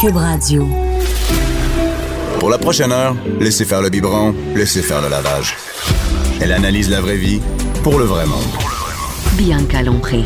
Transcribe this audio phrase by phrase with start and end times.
[0.00, 0.66] Cube Radio.
[2.38, 5.54] Pour la prochaine heure, laissez faire le biberon, laissez faire le lavage.
[6.40, 7.38] Elle analyse la vraie vie
[7.82, 8.40] pour le vrai monde.
[9.34, 10.24] Bianca Lompré.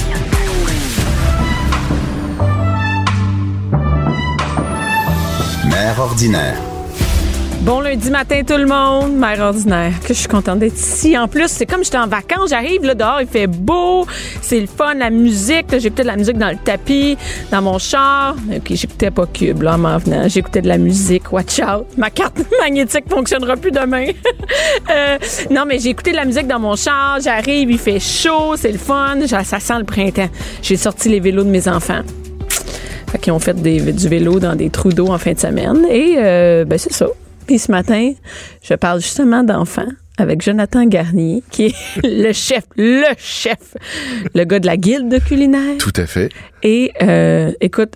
[5.64, 6.73] Mère ordinaire.
[7.64, 11.16] Bon lundi matin tout le monde, mère ordinaire, que je suis contente d'être ici.
[11.16, 14.06] En plus, c'est comme j'étais en vacances, j'arrive là dehors, il fait beau,
[14.42, 17.16] c'est le fun, la musique, j'écoutais de la musique dans le tapis,
[17.50, 18.36] dans mon char.
[18.54, 21.86] OK, j'écoutais pas Cube là en m'en venant, j'écoutais de la musique, watch out.
[21.96, 24.06] Ma carte magnétique fonctionnera plus demain.
[24.90, 25.18] Euh,
[25.50, 28.70] non, mais j'ai écouté de la musique dans mon char, j'arrive, il fait chaud, c'est
[28.70, 30.28] le fun, ça sent le printemps.
[30.62, 32.02] J'ai sorti les vélos de mes enfants.
[33.22, 35.86] Qu'ils ont fait des- du vélo dans des trous d'eau en fin de semaine.
[35.90, 37.06] Et euh, ben c'est ça.
[37.46, 38.12] Puis ce matin,
[38.62, 43.74] je parle justement d'enfants avec Jonathan Garnier, qui est le chef, le chef,
[44.34, 45.76] le gars de la guilde culinaire.
[45.78, 46.30] Tout à fait.
[46.62, 47.94] Et euh, écoute,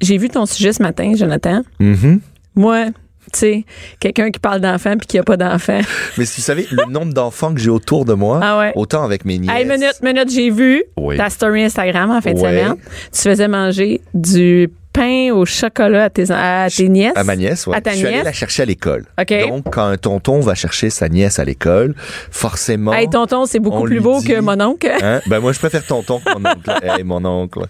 [0.00, 1.62] j'ai vu ton sujet ce matin, Jonathan.
[1.78, 2.20] Mhm.
[2.56, 2.86] Moi,
[3.32, 3.64] tu sais,
[4.00, 5.80] quelqu'un qui parle d'enfants puis qui a pas d'enfants.
[6.18, 8.72] Mais si vous savez, le nombre d'enfants que j'ai autour de moi, Ah ouais.
[8.74, 9.54] autant avec mes nièces.
[9.54, 11.16] Hey, minute, minute, j'ai vu Oui.
[11.16, 12.74] ta story Instagram en fin de semaine.
[13.12, 17.12] Tu faisais manger du pain au chocolat à tes, à tes nièces?
[17.16, 17.76] À ma nièce, ouais.
[17.76, 18.24] À ta Je suis allé nièce?
[18.24, 19.04] la chercher à l'école.
[19.20, 19.34] OK.
[19.48, 21.94] Donc, quand un tonton va chercher sa nièce à l'école,
[22.30, 22.92] forcément.
[22.92, 24.90] Hey, tonton, c'est beaucoup plus beau dit- que mon oncle.
[25.02, 25.20] Hein?
[25.28, 26.70] Ben moi je préfère tonton que mon oncle.
[26.82, 27.60] Hey, mon oncle.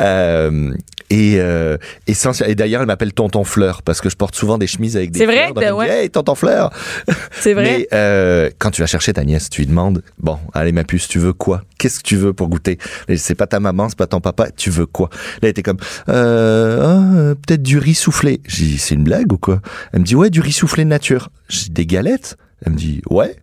[0.00, 0.72] Euh,
[1.10, 4.66] et euh, essentiel- et d'ailleurs elle m'appelle tonton Fleur parce que je porte souvent des
[4.66, 5.54] chemises avec des C'est vrai, fleurs.
[5.54, 6.04] Donc, elle me ouais.
[6.04, 6.70] Hey tonton Fleur.
[7.32, 7.62] C'est vrai.
[7.64, 11.08] Mais euh, quand tu vas chercher ta nièce, tu lui demandes bon allez ma puce
[11.08, 11.62] tu veux quoi?
[11.78, 12.78] Qu'est-ce que tu veux pour goûter
[13.16, 14.50] C'est pas ta maman, c'est pas ton papa.
[14.56, 15.10] Tu veux quoi?
[15.12, 18.40] Là elle était comme euh, ah, euh, peut-être du riz soufflé.
[18.46, 19.60] J'ai dit c'est une blague ou quoi?
[19.92, 21.30] Elle me dit ouais du riz soufflé nature.
[21.48, 22.36] J'ai des galettes?
[22.64, 23.36] Elle me dit ouais.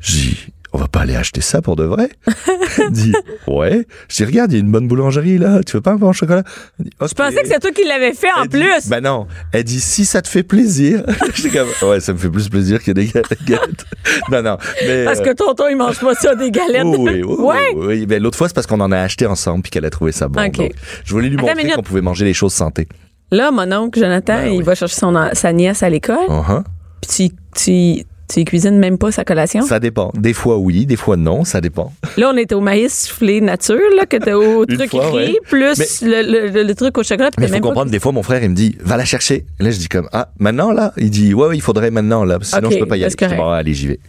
[0.00, 0.36] J'ai
[0.74, 2.08] on va pas aller acheter ça pour de vrai.
[2.78, 3.12] Elle dit,
[3.46, 3.86] ouais.
[4.08, 5.60] Je dis, regarde, il y a une bonne boulangerie là.
[5.64, 6.42] Tu veux pas un pain au chocolat?
[6.78, 8.88] Dit, Je pensais que c'est toi qui l'avais fait en Elle dit, plus.
[8.88, 9.26] Ben non.
[9.52, 11.04] Elle dit, si ça te fait plaisir.
[11.34, 13.84] J'étais comme, ouais, ça me fait plus plaisir que des ga- galettes.
[14.30, 14.56] non, non.
[14.86, 16.84] Mais, parce euh, que tonton, il mange pas ça, des galettes.
[16.84, 17.56] oui, oui, oui, ouais.
[17.76, 18.06] oui, oui.
[18.06, 20.28] Ben, l'autre fois, c'est parce qu'on en a acheté ensemble puis qu'elle a trouvé ça
[20.28, 20.42] bon.
[20.46, 20.56] Ok.
[20.56, 20.72] Donc,
[21.04, 22.88] je voulais lui Attends montrer qu'on pouvait manger les choses santé.
[23.30, 24.64] Là, mon oncle, Jonathan, Ben il oui.
[24.64, 26.16] va chercher son, sa nièce à l'école.
[26.28, 26.62] Uh-huh.
[27.00, 29.62] Puis tu, tu, tu y cuisines même pas sa collation?
[29.62, 30.10] Ça dépend.
[30.14, 31.92] Des fois oui, des fois non, ça dépend.
[32.16, 35.38] Là, on était au maïs soufflé nature, là, que t'as au truc fois, écrit, ouais.
[35.48, 37.30] plus Mais- le, le- le truc au chocolat.
[37.38, 39.04] Mais il faut même pas- comprendre, des fois, mon frère, il me dit, va la
[39.04, 39.44] chercher.
[39.60, 40.92] Et là, je dis comme, ah, maintenant, là?
[40.96, 42.38] Il dit, ouais, ouais, il faudrait maintenant, là.
[42.42, 43.10] Sinon, Ok, je peux pas y aller.
[43.10, 43.32] c'est correct.
[43.32, 44.00] Je dis, bon, allez, j'y vais.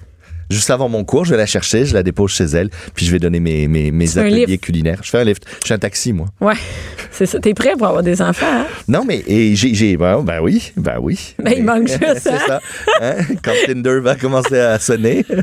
[0.54, 3.12] Juste avant mon cours, je vais la chercher, je la dépose chez elle, puis je
[3.12, 5.00] vais donner mes, mes, ateliers culinaires.
[5.02, 5.44] Je fais un lift.
[5.62, 6.28] Je suis un taxi, moi.
[6.40, 6.54] Ouais,
[7.12, 7.40] c'est ça.
[7.40, 8.68] T'es prêt pour avoir des enfants, hein?
[8.88, 11.34] Non, mais, et j'ai, ben, ben oui, ben oui.
[11.40, 12.40] Ben, il Mais- manque juste, C'est hein?
[12.48, 12.62] ça.
[13.02, 13.16] Hein?
[13.44, 15.26] Quand Tinder va commencer à sonner.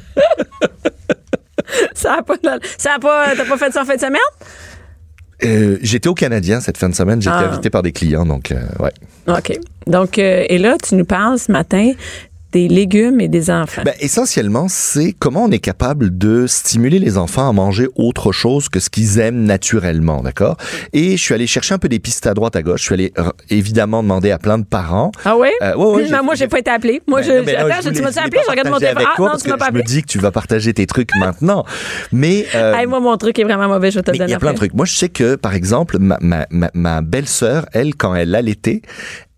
[1.94, 2.34] Ça a pas,
[2.78, 4.21] ça a pas, t'as pas fait ça en fin de semaine?
[5.44, 7.48] Euh, j'étais au Canadien cette fin de semaine, j'étais Ah.
[7.50, 8.92] invité par des clients, donc, euh, ouais.
[9.28, 9.59] OK.
[9.87, 11.92] Donc, euh, et là, tu nous parles ce matin
[12.53, 13.83] des légumes et des enfants.
[13.84, 18.69] Ben, essentiellement, c'est comment on est capable de stimuler les enfants à manger autre chose
[18.69, 20.56] que ce qu'ils aiment naturellement, d'accord?
[20.93, 22.81] Et je suis allé chercher un peu des pistes à droite, à gauche.
[22.81, 25.12] Je suis allé r- évidemment demander à plein de parents.
[25.25, 25.49] ah oui?
[25.62, 27.00] Euh, ouais, ouais, Non, moi, j'ai pas été appelé.
[27.06, 27.37] Moi, Ben je, non,
[27.69, 29.05] non, attends, je tu m'as appelé, je regarde mon téléphone.
[29.06, 29.94] Ah, non, parce tu m'as pas Je me appelé.
[29.94, 31.65] dis que tu vas partager tes trucs maintenant.
[32.12, 34.34] Mais, euh, Hey, moi, mon truc est vraiment mauvais, je vais te mais il y
[34.34, 34.75] a plein de trucs.
[34.75, 38.83] Moi, je sais que, par exemple, ma, ma, ma, ma belle-sœur, elle, quand elle allaitait,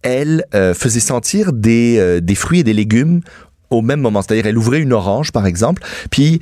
[0.02, 3.20] elle euh, faisait sentir des, euh, des fruits et des légumes
[3.70, 4.22] au même moment.
[4.22, 6.40] C'est-à-dire, elle ouvrait une orange, par exemple, puis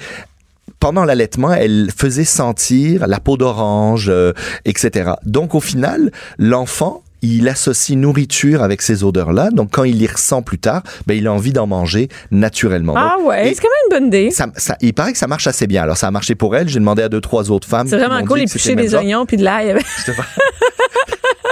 [0.81, 4.32] pendant l'allaitement, elle faisait sentir la peau d'orange, euh,
[4.65, 5.12] etc.
[5.25, 9.51] Donc, au final, l'enfant, il associe nourriture avec ces odeurs-là.
[9.51, 12.95] Donc, quand il les ressent plus tard, ben, il a envie d'en manger naturellement.
[12.97, 14.30] Ah Donc, ouais, c'est quand même une bonne idée.
[14.30, 15.83] ça, ça- il paraît que ça marche assez bien.
[15.83, 16.66] Alors, ça a marché pour elle.
[16.71, 17.86] J'ai demandé à deux, trois autres femmes.
[17.86, 19.77] C'est vraiment cool, dit que éplucher c'était le des oignons puis de l'ail.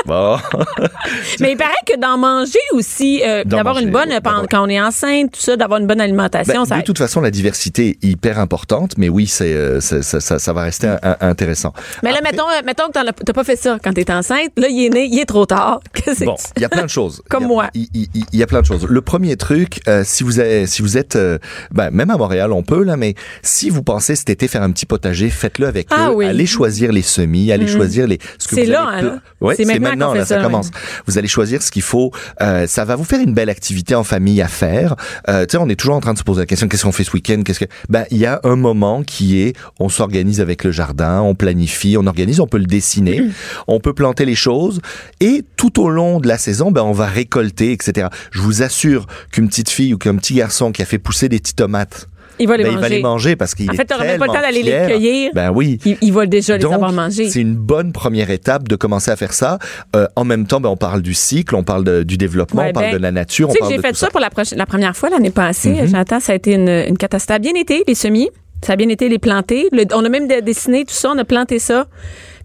[0.08, 0.38] Bon.
[1.40, 4.08] Mais il paraît que d'en manger aussi, euh, d'avoir une bonne,
[4.50, 7.20] quand on est enceinte, tout ça, d'avoir une bonne alimentation, Ben, ça de toute façon,
[7.20, 10.87] la diversité est hyper importante, mais oui, c'est euh, ça, ça, ça- ça va rester
[10.88, 11.72] un- un- intéressant.
[12.02, 14.50] Mais là, Après- mettons, euh, mettons que t'as pas fait ça quand t'es enceinte.
[14.56, 15.81] Là, il est né, il est trop tard.
[15.93, 17.22] Qu'est-ce Bon, il y a plein de choses.
[17.28, 17.69] Comme moi.
[17.75, 18.87] Il, y a plein de choses.
[18.88, 21.38] Le premier truc, euh, si vous êtes, si vous êtes, euh,
[21.70, 24.70] ben, même à Montréal, on peut là, mais si vous pensez cet été faire un
[24.70, 26.14] petit potager, faites-le avec Ah eux.
[26.14, 26.26] oui.
[26.26, 28.19] Allez choisir les semis, allez choisir les.
[28.38, 29.20] C'est là, hein?
[29.40, 30.70] Ouais, C'est c'est maintenant non, là, ça, ça, commence.
[31.06, 32.12] Vous allez choisir ce qu'il faut.
[32.40, 34.96] Euh, ça va vous faire une belle activité en famille à faire.
[35.28, 36.92] Euh, tu sais, on est toujours en train de se poser la question qu'est-ce qu'on
[36.92, 40.40] fait ce week-end Qu'est-ce que Ben, il y a un moment qui est on s'organise
[40.40, 43.22] avec le jardin, on planifie, on organise, on peut le dessiner,
[43.68, 44.80] on peut planter les choses
[45.20, 48.08] et tout au long de la saison, ben on va récolter, etc.
[48.30, 51.38] Je vous assure qu'une petite fille ou qu'un petit garçon qui a fait pousser des
[51.38, 52.08] petites tomates
[52.38, 52.82] Il va les ben, il manger.
[52.88, 55.31] va les manger parce qu'il En fait, t'auras même pas le temps d'aller les cueillir.
[55.35, 55.79] Ben oui.
[55.85, 57.29] Il, il va déjà les Donc, avoir mangés.
[57.31, 59.58] c'est une bonne première étape de commencer à faire ça.
[59.96, 62.69] Euh, en même temps, ben, on parle du cycle, on parle de- du développement, Ouais,
[62.70, 64.31] on parle ben, de la nature, Tu on sais que j'ai fait ça, pour la,
[64.31, 65.70] première fois l'année passée.
[65.82, 65.87] Mhm.
[65.88, 67.29] J'entends, ça a été une, une catastrophe.
[67.29, 68.31] Ça a bien été, les semis.
[68.64, 69.69] Ça a bien été les planter.
[69.73, 71.87] Le- on a même de- dessiné tout ça, on a planté ça.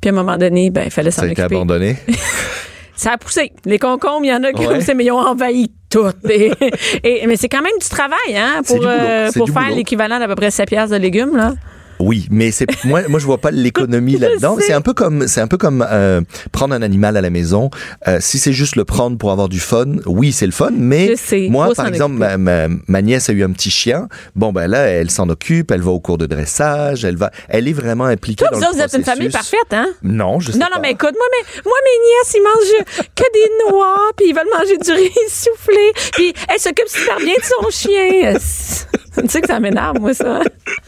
[0.02, 1.56] Puis à un moment donné, ben, il fallait s'en Ça a été occuper.
[1.56, 1.96] abandonné.
[3.04, 3.52] Ça a poussé.
[3.66, 4.76] Les concombres, il y en a qui Ouais.
[4.76, 6.06] ont poussé, mais ils ont envahi tout.
[6.30, 6.52] Et,
[7.04, 10.36] et- mais c'est quand même du travail, hein, pour, euh, pour faire l'équivalent d'à peu
[10.36, 11.54] près 7 piastres de légumes, là.
[12.06, 14.58] Oui, mais c'est moi, moi je vois pas l'économie là-dedans.
[14.60, 16.22] C'est un peu comme c'est un peu comme euh,
[16.52, 17.70] prendre un animal à la maison.
[18.08, 20.72] Euh, si c'est juste le prendre pour avoir du fun, oui c'est le fun.
[20.74, 24.08] Mais sais, moi par exemple ma, ma, ma nièce a eu un petit chien.
[24.36, 27.68] Bon ben là elle s'en occupe, elle va au cours de dressage, elle va, elle
[27.68, 29.88] est vraiment impliquée Toi, dans vous le autres, vous êtes une famille parfaite, hein?
[30.04, 30.76] Non, je sais Non, pas.
[30.76, 34.36] non, mais écoute, moi, mes, moi, mes nièces, ils mangent que des noix, puis ils
[34.36, 38.34] veulent manger du riz soufflé, puis elle s'occupe super bien de son chien.
[39.22, 40.42] tu sais que ça m'énerve, moi, ça.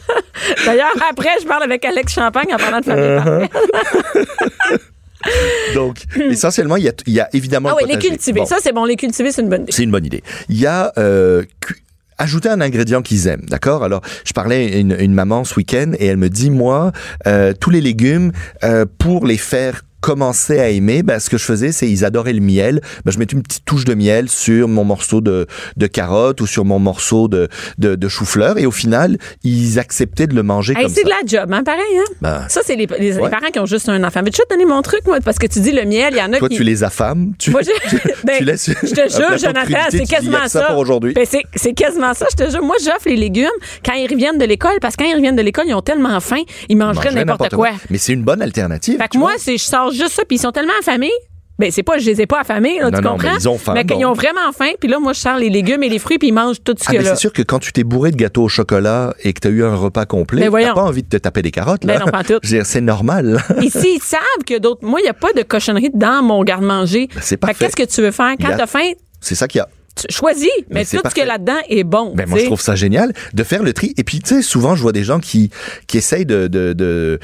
[0.66, 4.78] D'ailleurs, après, je parle avec Alex Champagne en parlant de famille Uh-huh.
[5.74, 8.40] Donc essentiellement il y a, il y a évidemment Ah oui, les cultiver.
[8.40, 8.46] Bon.
[8.46, 9.72] Ça, c'est bon, les cultiver, c'est une bonne idée.
[9.72, 10.22] C'est une bonne idée.
[10.48, 11.82] Il y a euh, cu-
[12.18, 13.82] ajouter un ingrédient qu'ils aiment, d'accord?
[13.82, 16.92] Alors, je parlais à une, une maman ce week-end et elle me dit, moi,
[17.26, 18.30] euh, tous les légumes,
[18.62, 22.32] euh, pour les faire commencer à aimer, ben, ce que je faisais, c'est ils adoraient
[22.32, 22.80] le miel.
[23.04, 25.46] Ben, je mettais une petite touche de miel sur mon morceau de,
[25.76, 27.48] de carotte ou sur mon morceau de,
[27.78, 31.06] de, de chou-fleur et au final, ils acceptaient de le manger Hey, comme c'est ça.
[31.06, 32.04] de la job, hein, pareil, hein?
[32.20, 33.30] Ben, Ça, c'est les, les- Ouais.
[33.30, 34.20] parents qui ont juste un enfant.
[34.24, 36.22] Mais tu te donner mon truc, moi, parce que tu dis le miel, il y
[36.22, 36.56] en a toi, qui.
[36.56, 40.46] tu les affames, tu, Moi, je, ben, tu laisses je te jure, Jonathan, c'est quasiment
[40.48, 40.62] ça.
[40.64, 41.14] pour aujourd'hui.
[41.14, 42.62] Ben, c'est, c'est quasiment ça, je te jure.
[42.62, 43.48] Moi, j'offre les légumes
[43.84, 46.20] quand ils reviennent de l'école, parce que quand ils reviennent de l'école, ils ont tellement
[46.20, 47.70] faim, ils mangeraient n'importe quoi.
[47.90, 48.98] Mais c'est une bonne alternative.
[48.98, 51.12] Fait que tu moi, c'est, je sors juste ça, puis ils sont tellement affamés.
[51.58, 53.32] Ben, c'est pas, je les ai pas affamés, là, Non, tu non, comprends?
[53.32, 54.04] mais ils ont faim, Mais qu'ils donc.
[54.10, 56.32] ont vraiment faim, puis là, moi, je sors les légumes et les fruits, puis ils
[56.34, 57.10] mangent tout ce Ah, mais a là.
[57.14, 59.50] c'est sûr que quand tu t'es bourré de gâteau au chocolat et que tu as
[59.50, 61.94] eu un repas complet, Ben t'as pas envie de te taper des carottes, là.
[61.98, 62.40] Ben non, pas tout.
[62.42, 63.42] C'est normal.
[63.62, 64.84] Ici, ils savent que d'autres.
[64.84, 67.08] Moi, il n'y a pas de cochonnerie dans mon garde-manger.
[67.14, 67.64] Ben, c'est que parfait.
[67.64, 68.34] qu'est-ce que tu veux faire?
[68.38, 68.90] Quand a- t'as faim,
[69.22, 69.68] c'est ça qu'il y a.
[70.10, 70.50] choisis.
[70.68, 71.52] Mais, Mais c'est tout ce qu'il y a parfait.
[71.52, 72.12] là-dedans est bon.
[72.14, 73.94] Ben, moi, je trouve ça génial de faire le tri.
[73.96, 75.48] Et puis, tu sais, souvent, je vois des gens qui,
[75.86, 77.18] qui essayent de, de, de,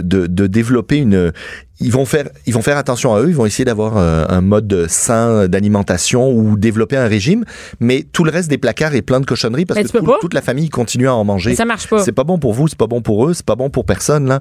[0.00, 1.32] de développer une,
[1.80, 4.40] ils vont faire, ils vont faire attention à eux, ils vont essayer d'avoir euh, un
[4.40, 7.44] mode sain d'alimentation ou développer un régime,
[7.80, 10.34] mais tout le reste des placards est plein de cochonneries parce Mais que tout- toute
[10.34, 11.50] la famille continue à en manger.
[11.50, 12.02] Mais ça marche pas.
[12.04, 14.26] C'est pas bon pour vous, c'est pas bon pour eux, c'est pas bon pour personne,
[14.28, 14.40] là.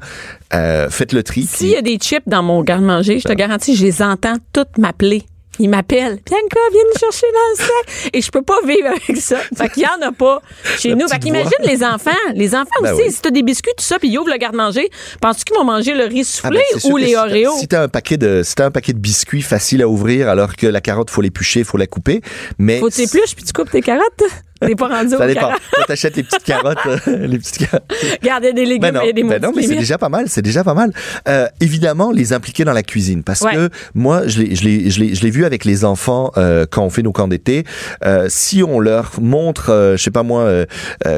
[0.54, 1.44] Euh, faites le tri.
[1.44, 3.22] S'il puis- y a des chips dans mon garde-manger, Ben.
[3.24, 5.24] je te garantis, je les entends toutes m'appeler.
[5.60, 6.20] Ils m'appellent.
[6.26, 8.10] Bianca, viens nous chercher dans le sac.
[8.14, 9.38] Et je peux pas vivre avec ça.
[9.56, 10.42] Fait qu'il y en a pas
[10.80, 11.08] chez La nous.
[11.08, 12.10] Fait qu'imagine les enfants.
[12.34, 13.12] Les enfants Ben aussi, oui.
[13.12, 14.90] si t'as des biscuits, tout ça, puis ils ouvrent le garde-manger,
[15.22, 17.58] penses-tu qu'ils vont manger le riz Ah soufflé ben, sûr ou les Oreos?
[17.60, 20.56] Si t'as un paquet de, si t'as un paquet de biscuits facile à ouvrir, alors
[20.56, 22.22] que la carotte faut l'éplucher, faut la couper,
[22.58, 24.24] mais Faut que tu épluches puis tu coupes tes carottes?
[24.62, 25.52] T'es pas rendu ça dépend.
[25.88, 26.98] t'achètes les petites carottes, euh,
[27.28, 27.84] les petites carottes.
[28.24, 30.26] Garder des légumes Ben non, et des ben non, maudits mais c'est déjà pas mal,
[30.30, 30.92] c'est déjà pas mal.
[31.28, 33.54] Euh, évidemment, les impliquer dans la cuisine, parce Ouais.
[33.56, 37.66] que moi, je l'ai, vu avec les enfants euh, quand on fait nos camps d'été.
[38.06, 40.66] Euh, si on leur montre, euh, je sais pas moi, euh,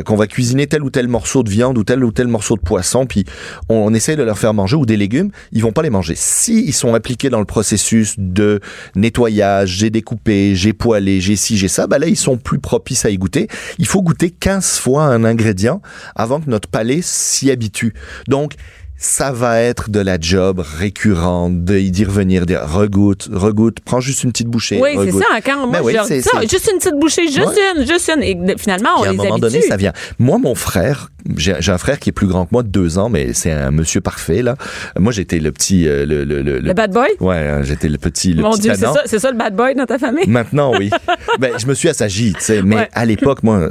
[0.06, 2.62] qu'on va cuisiner tel ou tel morceau de viande ou tel ou tel morceau de
[2.62, 3.25] poisson, puis
[3.70, 6.13] on, on essaye de leur faire manger ou des légumes, ils vont pas les manger.
[6.15, 8.60] Si ils sont impliqués dans le processus de
[8.96, 13.06] nettoyage, j'ai découpé, j'ai poêlé, j'ai ci, j'ai ça, bah là ils sont plus propices
[13.06, 13.35] à y goûter.
[13.80, 15.82] Il faut goûter 15 fois un ingrédient
[16.15, 17.94] avant que notre palais s'y habitue.
[18.27, 18.54] Donc
[18.98, 24.32] ça va être de la job récurrente, d'y revenir, dire regoute, regoute, prends juste une
[24.32, 24.80] petite bouchée.
[24.82, 25.25] Oui, c'est ça.
[25.46, 27.39] Quand moi, Ben oui, je leur c'est- dis ça, c'est- juste une petite bouchée, juste
[27.46, 27.74] Ouais.
[27.82, 28.24] une, juste une.
[28.24, 29.92] Et finalement, on Puis à un les moment donné, ça vient.
[30.18, 33.10] Moi, mon frère, j'ai un frère qui est plus grand que moi de deux ans,
[33.10, 34.55] mais c'est un monsieur parfait là.
[35.00, 37.08] Moi, j'étais le petit, euh, le, le, le, Le bad boy?
[37.20, 39.55] ouais, euh, j'étais le petit, le Mon petit Dieu, c'est ça, c'est ça le bad
[39.55, 40.27] boy dans ta famille?
[40.27, 40.89] Maintenant, oui.
[41.39, 42.62] ben, je me suis assagi, tu sais.
[42.62, 42.89] Mais Ouais.
[42.94, 43.70] à l'époque, moi,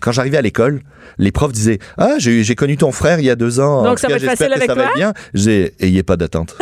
[0.00, 0.80] quand j'arrivais à l'école,
[1.18, 3.82] les profs disaient Ah, j'ai connu ton frère il y a deux ans.
[3.84, 5.12] Donc, En ça tout va cas, être facile j'espère que avec ça va être bien.
[5.34, 6.56] J'ai Ayez pas d'attente.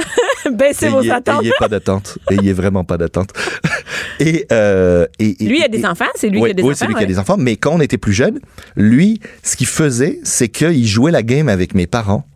[0.52, 1.42] Baissez vos attentes.
[1.42, 2.18] ayez pas d'attente.
[2.30, 3.30] Ayez vraiment pas d'attente.
[4.20, 6.70] et, euh, et, et- Lui, il a des enfants, c'est lui qui a des oui,
[6.70, 6.76] enfants.
[6.78, 7.36] c'est lui qui a des enfants.
[7.38, 8.40] Mais quand on était plus jeune,
[8.76, 12.26] lui, ce qu'il faisait, c'est qu'il jouait la game avec mes parents.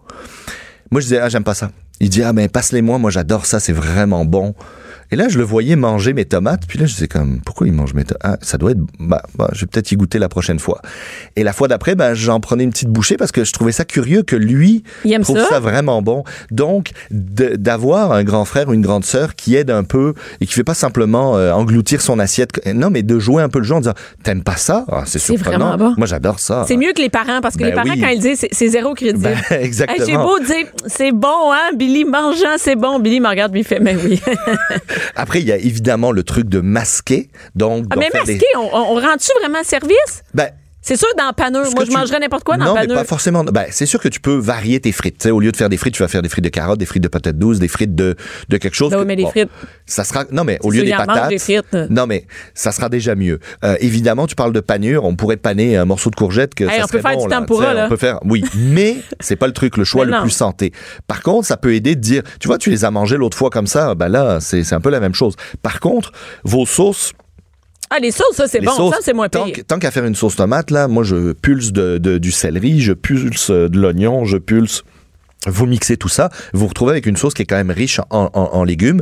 [0.90, 1.70] Moi, je disais, ah, j'aime pas ça.
[2.00, 2.98] Il dit, ah, ben, passe-les-moi.
[2.98, 3.60] Moi, j'adore ça.
[3.60, 4.54] C'est vraiment bon.
[5.10, 6.62] Et là, je le voyais manger mes tomates.
[6.68, 8.20] Puis là, je disais comme, pourquoi il mange mes tomates?
[8.22, 10.80] Ah, ça doit être, bah, bah, je vais peut-être y goûter la prochaine fois.
[11.36, 13.84] Et la fois d'après, ben, j'en prenais une petite bouchée parce que je trouvais ça
[13.84, 15.46] curieux que lui Il trouve ça?
[15.48, 16.24] ça vraiment bon.
[16.50, 20.52] Donc, d'avoir un grand frère ou une grande sœur qui aide un peu et qui
[20.54, 22.50] fait pas simplement euh, engloutir son assiette.
[22.74, 24.84] Non, mais de jouer un peu le jeu en disant, t'aimes pas ça?
[24.90, 25.70] Ah, c'est surprenant.
[25.76, 25.94] vraiment bon.
[25.96, 26.64] Moi, j'adore ça.
[26.68, 28.00] C'est mieux que les parents parce que Ben les parents, oui.
[28.00, 29.22] quand ils disent, c'est- zéro crédit.
[29.22, 30.04] Ben, exactement.
[30.06, 32.98] Hey, J'ai beau dire, c'est bon, hein, Billy, mangeant, c'est bon.
[32.98, 34.20] Billy me regarde, il fait, mais oui.
[35.16, 37.28] Après, il y a évidemment le truc de masquer.
[37.54, 40.22] Donc, Ah, mais des- on, on- on rend-tu vraiment service?
[40.34, 40.50] Ben,
[40.88, 41.28] C'est sûr, dans.
[41.38, 42.94] Ce Moi, je tu- mangerais n'importe quoi dans non, paneux.
[42.94, 43.44] pas forcément.
[43.44, 45.18] Ben, c'est sûr que tu peux varier tes frites.
[45.18, 46.78] Tu sais, au lieu de faire des frites, tu vas faire des frites de carottes,
[46.78, 48.16] des frites de patates douces, des frites de,
[48.48, 48.90] de quelque chose.
[48.90, 49.50] Ben oui, que- mais les frites-
[49.86, 50.24] Ça sera.
[50.32, 51.28] Non, mais au lieu des patates.
[51.28, 51.72] des frites.
[51.90, 53.38] Non, mais ça sera déjà mieux.
[53.64, 55.04] Euh, évidemment, tu parles de panure.
[55.04, 57.30] On pourrait paner un morceau de courgette que Hey, ça on peut faire bon, du
[57.30, 57.36] là.
[57.38, 57.86] tempura, sais, là.
[57.86, 58.18] On peut faire.
[58.24, 60.22] Oui, mais c'est pas le truc, le choix le non.
[60.22, 60.72] plus santé.
[61.06, 62.22] Par contre, ça peut aider de dire.
[62.40, 63.94] Tu vois, tu les as mangés l'autre fois comme ça.
[63.94, 65.34] Ben là, c'est un peu la même chose.
[65.62, 66.12] Par contre,
[66.44, 67.12] vos sauces.
[67.90, 68.72] Ah, les sauces, ça, c'est bon.
[68.72, 69.46] sauces, Ça, c'est moins pire.
[69.66, 72.92] Tant qu'à faire une sauce tomate, là, moi, je pulse de, de- du céleri, je
[72.92, 74.82] pulse euh, de l'oignon, je pulse.
[75.46, 78.00] Vous mixez tout ça, vous vous retrouvez avec une sauce qui est quand même riche
[78.10, 79.00] en, en- en légumes.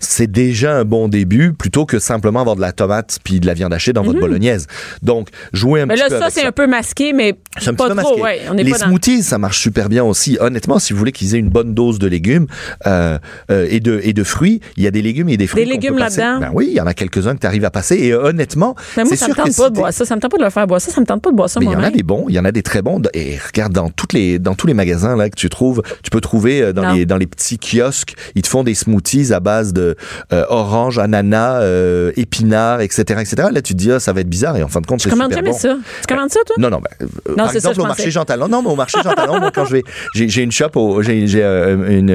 [0.00, 3.54] C'est déjà un bon début, plutôt que simplement avoir de la tomate puis de la
[3.54, 4.66] viande hachée dans votre bolognaise.
[5.02, 5.88] Donc, jouez un Mhm.
[5.88, 7.94] Mais petit là, peu ça, c'est un peu masqué, mais pas petit peu trop.
[7.94, 8.20] masqué.
[8.20, 8.86] Ouais, on n'est les pas dans...
[8.86, 10.36] smoothies, ça marche super bien aussi.
[10.40, 12.46] Honnêtement, si vous voulez qu'ils aient une bonne dose de légumes
[12.86, 13.18] euh,
[13.50, 15.64] euh, et, de, et de fruits, il y a des légumes et des fruits.
[15.64, 16.38] Des légumes là-dedans?
[16.40, 17.96] Ben oui, il y en a quelques-uns que tu arrives à passer.
[17.96, 20.04] Et euh, honnêtement, Mais moi, ça me sûr tente pas de boire ça.
[20.04, 20.92] Ça me tente pas de le faire boire ça.
[20.92, 22.34] Ça me tente pas de boire ça, mais il y en a des bons, il
[22.34, 23.00] y en a des très bons.
[23.14, 26.20] Et regarde, dans, toutes les, dans tous les magasins là, que tu trouves, tu peux
[26.20, 26.92] trouver euh, dans Non.
[26.94, 29.96] les, dans les petits kiosques, ils te font des smoothies à base de
[30.32, 33.48] euh, orange, ananas, euh, épinards, etc., etc.
[33.52, 34.56] Là, tu te dis, ah, ça va être bizarre.
[34.56, 35.56] Et en fin de compte, c'est super jamais bon.
[35.56, 35.76] ça?
[36.00, 36.56] Tu commandes ça, toi?
[36.58, 38.48] Non, non, ben, euh, Non, par ça, exemple, je au marché Jean Talon.
[38.48, 39.82] Non, mais au marché Jean Talon, moi, quand je vais,
[40.14, 42.10] j'ai une shop, j'ai une,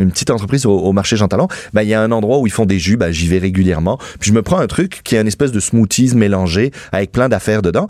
[0.00, 1.48] une petite entreprise au, au marché Jean Talon.
[1.72, 3.98] Ben, il y a un endroit où ils font des jus, ben, j'y vais régulièrement.
[4.20, 7.28] Puis je me prends un truc qui est une espèce de smoothies mélangé avec plein
[7.28, 7.86] d'affaires dedans.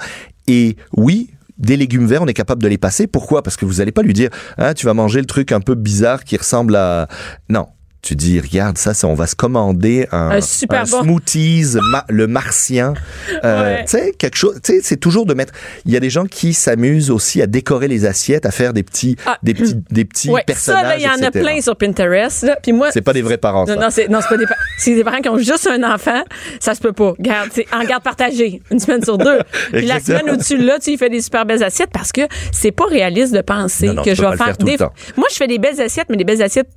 [0.46, 3.06] Et oui, des légumes verts, on est capable de les passer.
[3.06, 3.42] Pourquoi?
[3.42, 5.74] Parce que vous allez pas lui dire, hein, tu vas manger le truc un peu
[5.74, 7.08] bizarre qui ressemble à,
[7.48, 7.66] non.
[8.00, 11.02] Tu dis, regarde, ça, on va se commander un, Un super bon.
[11.02, 12.94] smoothies, ma- le martien.
[13.44, 13.84] Euh, Ouais.
[13.84, 15.52] Tu sais, quelque chose, tu sais, c'est toujours de mettre.
[15.84, 18.82] Il y a des gens qui s'amusent aussi à décorer les assiettes, à faire des
[18.82, 19.38] petits, Ah.
[19.42, 21.00] des petits, des petits Ouais, personnages.
[21.00, 22.42] il y en a plein sur Pinterest.
[22.44, 22.56] Là.
[22.62, 23.74] Puis moi, C'est pas des vrais parents, ça.
[23.76, 24.46] Non, non, c'est, non, c'est pas des,
[24.78, 26.22] c'est des parents qui ont juste un enfant.
[26.58, 27.12] Ça se peut pas.
[27.20, 28.62] Garde, c'est en garde partagée.
[28.70, 29.38] Une semaine sur deux.
[29.72, 32.22] Puis la semaine au-dessus, là, tu sais, il fait des super belles assiettes parce que
[32.52, 34.76] c'est pas réaliste de penser Non, non, que tu je vais faire, des.
[35.16, 36.68] Moi, je fais des belles assiettes, mais des belles assiettes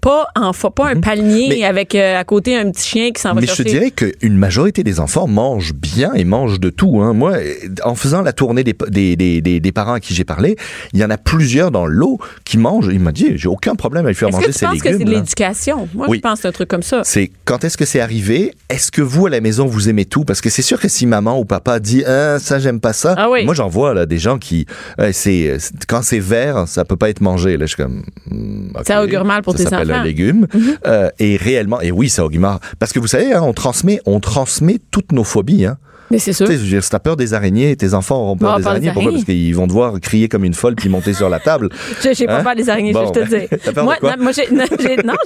[0.00, 1.54] pas en fa- pas un palmier Mhm.
[1.58, 3.70] Mais- avec euh, à côté un petit chien qui s'en va Mais je te chercher.
[3.70, 7.00] dirais qu'une majorité des enfants mangent bien et mangent de tout.
[7.00, 7.12] Hein.
[7.12, 7.54] Moi, euh,
[7.84, 10.56] en faisant la tournée des, des, des, des, parents à qui j'ai parlé,
[10.92, 12.88] il y en a plusieurs dans l'eau qui mangent.
[12.92, 14.78] Il m'a dit, j'ai aucun problème à lui faire Est-ce manger que tu ses penses
[14.78, 15.06] que c'est légumes.
[15.08, 15.88] de l'éducation?
[15.94, 16.18] Moi, Oui.
[16.18, 17.02] je pense un truc comme ça.
[17.04, 18.54] C'est quand est-ce que c'est arrivé?
[18.68, 20.24] Est-ce que vous à la maison vous aimez tout?
[20.24, 23.14] Parce que c'est sûr que si maman ou papa dit ah, ça j'aime pas ça,
[23.16, 23.44] Ah oui.
[23.44, 24.66] moi j'en vois là des gens qui
[25.00, 25.56] euh, c'est
[25.88, 28.72] quand c'est vert ça peut pas être mangé là je suis comme hmm.
[28.86, 29.84] Ça augure mal pour Ça tes enfants.
[29.90, 30.00] Mm-hmm.
[30.00, 30.46] un légume
[30.86, 34.20] Euh, et réellement et oui ça mal parce que vous savez hein, on transmet on
[34.20, 35.78] transmet toutes nos phobies hein.
[36.10, 36.46] Mais c'est sûr.
[36.48, 38.90] Si t'as peur des araignées, tes enfants auront peur des araignées.
[38.92, 39.12] Pourquoi?
[39.12, 41.68] Parce qu'ils vont devoir crier comme une folle puis monter sur la table.
[42.02, 42.44] J'ai j'ai pas Hein?
[42.44, 44.64] peur des araignées, Bon, je te ben, de moi, non, moi, j'ai, non,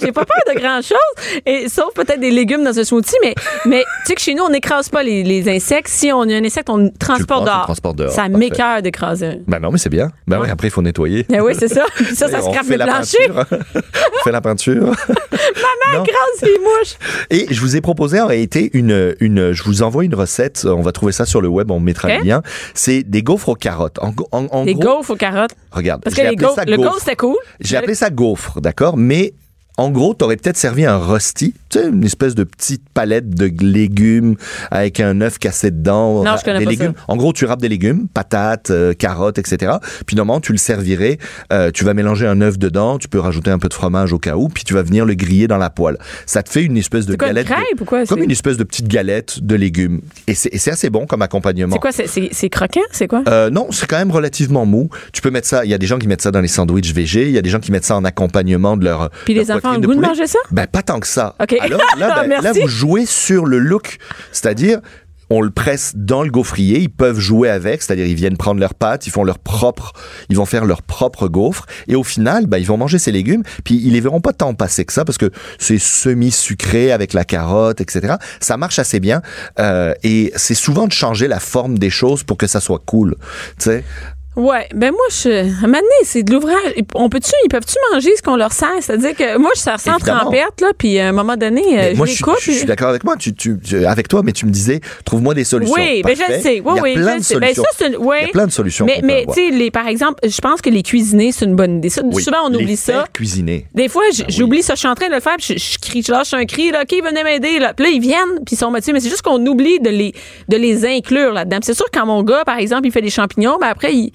[0.00, 3.34] j'ai, pas peur de grand chose, et sauf peut-être des légumes dans un smoothie, mais,
[3.66, 5.88] mais tu sais que chez nous, on n'écrase pas les, les insectes.
[5.88, 8.10] Si on a un insecte, on le transporte le dehors.
[8.12, 9.36] Ça m'écœure d'écraser un.
[9.46, 10.10] Ben non, mais c'est bien.
[10.26, 11.24] Ben oui, après il faut nettoyer.
[11.28, 11.84] Ben oui, c'est ça.
[11.94, 13.16] Puis ça, ça on scrape fait le la plancher.
[13.28, 13.46] peinture.
[14.20, 14.84] on fait la peinture.
[15.92, 16.02] Non.
[16.02, 16.94] Écrase les mouches.
[17.30, 20.64] Et je vous ai proposé en réalité une, une, je vous envoie une recette.
[20.74, 22.42] On va trouver ça sur le web, on mettra le lien.
[22.74, 23.98] C'est des gaufres aux carottes.
[24.00, 25.54] En, en- gros, gaufres aux carottes?
[25.72, 26.98] regarde, Parce que j'ai les appelé gaufres, ça le gaufre.
[27.00, 27.36] c'était cool.
[27.60, 29.34] J'ai appelé ça gaufre, d'accord, mais
[29.76, 33.50] en gros, t'aurais peut-être servi un rusty, tu sais, une espèce de petite palette de
[33.64, 34.36] légumes
[34.70, 36.22] avec un œuf cassé dedans.
[36.22, 36.92] Non, je connais des pas légumes.
[37.08, 39.72] En gros, tu râpes des légumes, patates, euh, carottes, etc.
[40.06, 41.18] Puis normalement, tu le servirais.
[41.52, 42.98] euh, tu vas mélanger un œuf dedans.
[42.98, 44.48] Tu peux rajouter un peu de fromage au cas où.
[44.48, 45.98] Puis tu vas venir le griller dans la poêle.
[46.26, 47.48] Ça te fait une espèce de une galette.
[47.48, 50.00] de- crêpe ou quoi, Comme une espèce de petite galette de légumes.
[50.28, 51.74] Et c'est assez bon comme accompagnement.
[51.74, 52.30] C'est quoi?
[52.32, 52.80] C'est, croquant?
[52.92, 53.22] C'est quoi?
[53.28, 54.88] Euh, non, c'est quand même relativement mou.
[55.12, 55.64] Tu peux mettre ça.
[55.64, 57.24] Il y a des gens qui mettent ça dans les sandwichs végé.
[57.26, 59.10] Il y a des gens qui mettent ça en accompagnement de leur.
[59.24, 60.38] Puis leur les enfants ont le goût de manger ça?
[60.50, 61.34] Ben pas tant que ça.
[61.64, 63.98] Alors là, ben, là, vous jouez sur le look,
[64.32, 64.80] c'est-à-dire.
[65.30, 68.74] On le presse dans le gaufrier, ils peuvent jouer avec, c'est-à-dire ils viennent prendre leurs
[68.74, 69.94] pâtes, ils font leur propre,
[70.28, 73.42] ils vont faire leur propre gaufre, et au final, ben, ils vont manger ces légumes,
[73.64, 77.24] puis ils les verront pas tant passer que ça, parce que c'est semi-sucré avec la
[77.24, 78.16] carotte, etc.
[78.38, 79.22] Ça marche assez bien,
[79.58, 83.16] euh, et c'est souvent de changer la forme des choses pour que ça soit cool,
[83.58, 83.84] tu sais.
[84.36, 86.56] Ouais, ben moi, je, à un moment donné, c'est de l'ouvrage.
[86.94, 88.68] On peut-tu, ils peuvent-tu manger ce qu'on leur sert?
[88.80, 91.76] C'est-à-dire que moi, je sers ça en trempette, là, puis à un moment donné, euh,
[91.76, 92.34] Mais je moi, les je, suis- coupe.
[92.40, 95.44] je suis d'accord avec moi, tu, tu, avec toi, mais tu me disais, trouve-moi des
[95.44, 95.74] solutions.
[95.76, 96.40] Oui, ben je le Parfait.
[96.42, 96.62] sais.
[96.64, 97.34] Oui, Il y a oui, plein je de sais.
[97.38, 97.62] Ben, solutions.
[97.62, 98.18] ça, c'est une- ouais.
[98.22, 98.86] Il y a plein de solutions.
[98.86, 101.76] Mais, mais tu sais, les- par exemple, je pense que les cuisiner, c'est une bonne
[101.78, 101.88] idée.
[101.90, 102.22] Ça, Oui.
[102.22, 103.06] Souvent, on Les oublie ça.
[103.12, 103.66] cuisiner.
[103.74, 105.78] Des fois, j- j'oublie ça, je suis en train de le faire, puis je, je
[105.78, 107.72] crie, je lâche un cri, là, OK, venez m'aider, là.
[107.74, 110.12] Puis là, ils viennent, puis ils sont motivés, mais c'est juste qu'on oublie de les,
[110.48, 111.58] de les inclure là-dedans.
[111.62, 114.12] C'est sûr, que quand mon gars, par exemple, il fait des champignons, ben après, il,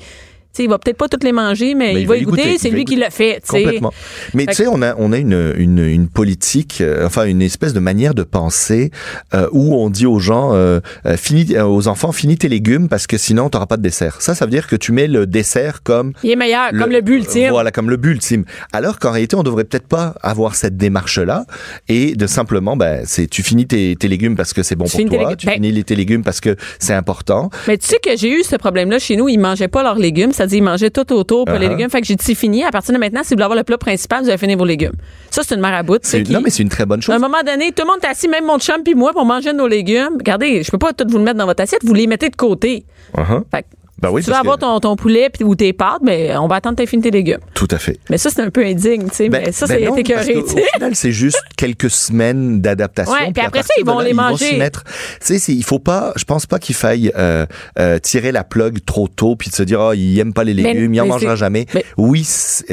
[0.52, 2.58] tu sais, il va peut-être pas toutes les manger, mais, Mais il va y goûter,
[2.58, 3.64] c'est lui qui l'a fait, tu sais.
[3.64, 3.94] Complètement.
[4.34, 7.74] Mais tu sais, on a, on a une, une, une politique, euh, enfin une espèce
[7.74, 8.90] de manière de penser
[9.36, 12.90] euh, où on dit aux gens, euh, euh, finis, euh, aux enfants, finis tes légumes
[12.90, 14.22] parce que sinon t'auras pas de dessert.
[14.22, 17.02] Ça, ça veut dire que tu mets le dessert comme Il est meilleur, comme le
[17.02, 17.50] but ultime.
[17.52, 18.44] Voilà, comme le but ultime.
[18.74, 21.46] Alors qu'en réalité, on devrait peut-être pas avoir cette démarche-là
[21.88, 24.98] et de simplement, ben, c'est tu finis tes, tes légumes parce que c'est bon Tu
[25.04, 27.50] pour tes toi, tu Ben- finis tes légumes parce que c'est important.
[27.68, 29.30] Mais tu sais que j'ai eu ce problème-là chez nous.
[29.30, 30.32] Ils mangeaient pas leurs légumes.
[30.40, 31.70] C'est-à-dire, ils mangeaient tout autour, pas les Uh-huh.
[31.72, 31.90] légumes.
[31.90, 32.64] Fait que j'ai dit, c'est fini.
[32.64, 34.64] À partir de maintenant, si vous voulez avoir le plat principal, vous allez finir vos
[34.66, 34.94] légumes.
[35.32, 35.62] Ça, c'est une
[36.24, 37.16] qui- Non, mais c'est une très bonne À chose.
[37.16, 39.52] un moment donné, tout le monde est assis, même mon chum puis moi, pour manger
[39.52, 40.14] nos légumes.
[40.18, 41.82] Regardez, je peux pas tout vous le mettre dans votre assiette.
[41.84, 42.86] Vous les mettez de côté.
[43.18, 43.44] Uh-huh.
[43.54, 43.68] Fait que
[44.02, 46.48] Ben oui, tu vas avoir que- ton, ton poulet puis, ou tes pâtes, mais on
[46.48, 47.40] va attendre que tu fini tes légumes.
[47.54, 48.00] Tout à fait.
[48.10, 49.30] Mais ça, c'est un peu indigne, tu sais.
[49.30, 50.62] mais ça, ben c'est écœuré, qu'au- tu sais.
[50.64, 53.14] Au final, c'est juste quelques semaines d'adaptation.
[53.14, 54.46] Ouais, puis après ça, ils vont là, les manger.
[54.46, 54.84] s'y mettre.
[55.26, 57.46] Tu sais, il faut pas, je pense pas qu'il faille euh,
[57.78, 60.54] euh, tirer la plug trop tôt puis de se dire, oh, il aime pas les
[60.54, 61.66] Mais- légumes, il en mais mangera jamais.
[61.74, 62.26] mais- oui,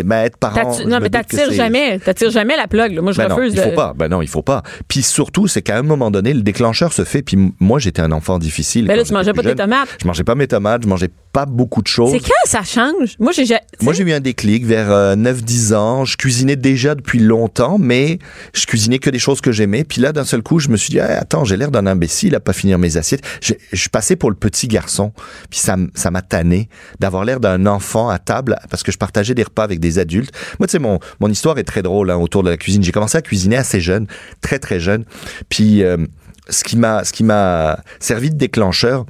[0.04, 0.76] ben, être parent.
[0.87, 1.99] Non, mais t'attires jamais.
[1.99, 2.92] T'attires jamais la plug.
[2.95, 3.02] là.
[3.02, 3.92] Moi, je Ben non, refuse il faut pas.
[3.97, 4.62] Ben non, il faut pas.
[4.88, 7.23] Puis surtout, c'est qu'à un moment donné, le déclencheur se fait.
[7.23, 8.87] Puis moi, j'étais un enfant difficile.
[8.87, 9.88] Ben là, tu mangeais pas tes tomates.
[10.00, 12.12] Je mangeais pas mes tomates, je mangeais pas beaucoup de choses.
[12.12, 13.16] C'est quand ça change?
[13.18, 13.44] Moi, j'ai.
[13.82, 16.04] Moi, eu un déclic vers euh, 9-10 ans.
[16.06, 18.20] Je cuisinais déjà depuis longtemps, mais
[18.54, 19.85] je cuisinais que des choses que j'aimais.
[19.85, 22.35] Puis là, d'un seul coup, je me suis dit, Ah, attends, j'ai l'air d'un imbécile
[22.35, 23.20] à pas finir mes assiettes.
[23.42, 25.12] Je, je passais pour le petit garçon.
[25.50, 26.70] Puis ça, m'a tanné
[27.00, 30.32] d'avoir l'air d'un enfant à table parce que je partageais des repas avec des adultes.
[30.58, 32.82] Moi, tu sais, mon, mon histoire est très drôle hein, autour de la cuisine.
[32.82, 34.06] J'ai commencé à cuisiner assez jeune,
[34.40, 35.04] très, très jeune.
[35.50, 35.99] Puis euh,
[36.49, 39.04] ce qui m'a ce qui m'a servi de déclencheur,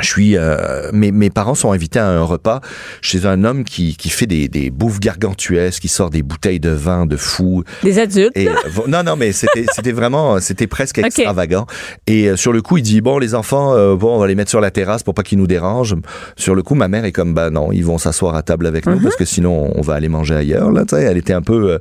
[0.00, 2.60] je suis, euh, mes, mes parents sont invités à un repas
[3.02, 6.70] chez un homme qui, qui fait des, des bouffes gargantuesques, qui sort des bouteilles de
[6.70, 7.64] vin de fou.
[7.82, 8.32] Des adultes.
[8.36, 8.52] Et euh,
[8.86, 11.66] non, non, mais c'était, c'était vraiment, c'était presque extravagant.
[12.06, 14.34] Et euh, sur le coup, il dit bon, les enfants, euh, bon, on va les
[14.34, 15.96] mettre sur la terrasse pour pas qu'ils nous dérangent.
[16.36, 18.86] Sur le coup, ma mère est comme bah non, ils vont s'asseoir à table avec
[18.86, 20.70] nous parce que sinon on va aller manger ailleurs.
[20.70, 21.72] Là, elle était un peu.
[21.72, 21.78] euh,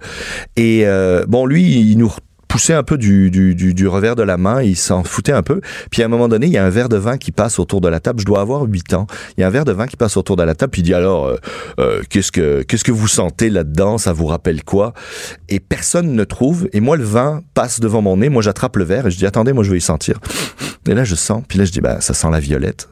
[0.56, 2.12] et euh, bon, lui, il nous
[2.48, 5.44] poussait un peu du, du, du, du revers de la main, il s'en foutait un
[5.44, 5.62] peu.
[5.92, 7.82] Puis à un moment donné, il y a un verre de vin qui passe autour
[7.82, 8.20] de la table.
[8.20, 9.08] Je dois avoir 8 ans.
[9.38, 10.72] Il y a un verre de vin qui passe autour de la table.
[10.72, 11.38] Puis il dit alors, euh,
[11.80, 13.98] euh, qu'est-ce que qu'est-ce que vous sentez là-dedans?
[13.98, 14.94] Ça vous rappelle quoi?
[15.50, 16.68] Et personne ne trouve.
[16.74, 18.30] Et moi, le vin passe devant mon nez.
[18.30, 20.20] Moi, j'attrape le verre et je dis attendez, moi, je vais y sentir.
[20.88, 21.44] Et là, je sens.
[21.48, 22.90] Puis là, je dis bah ça sent la violette.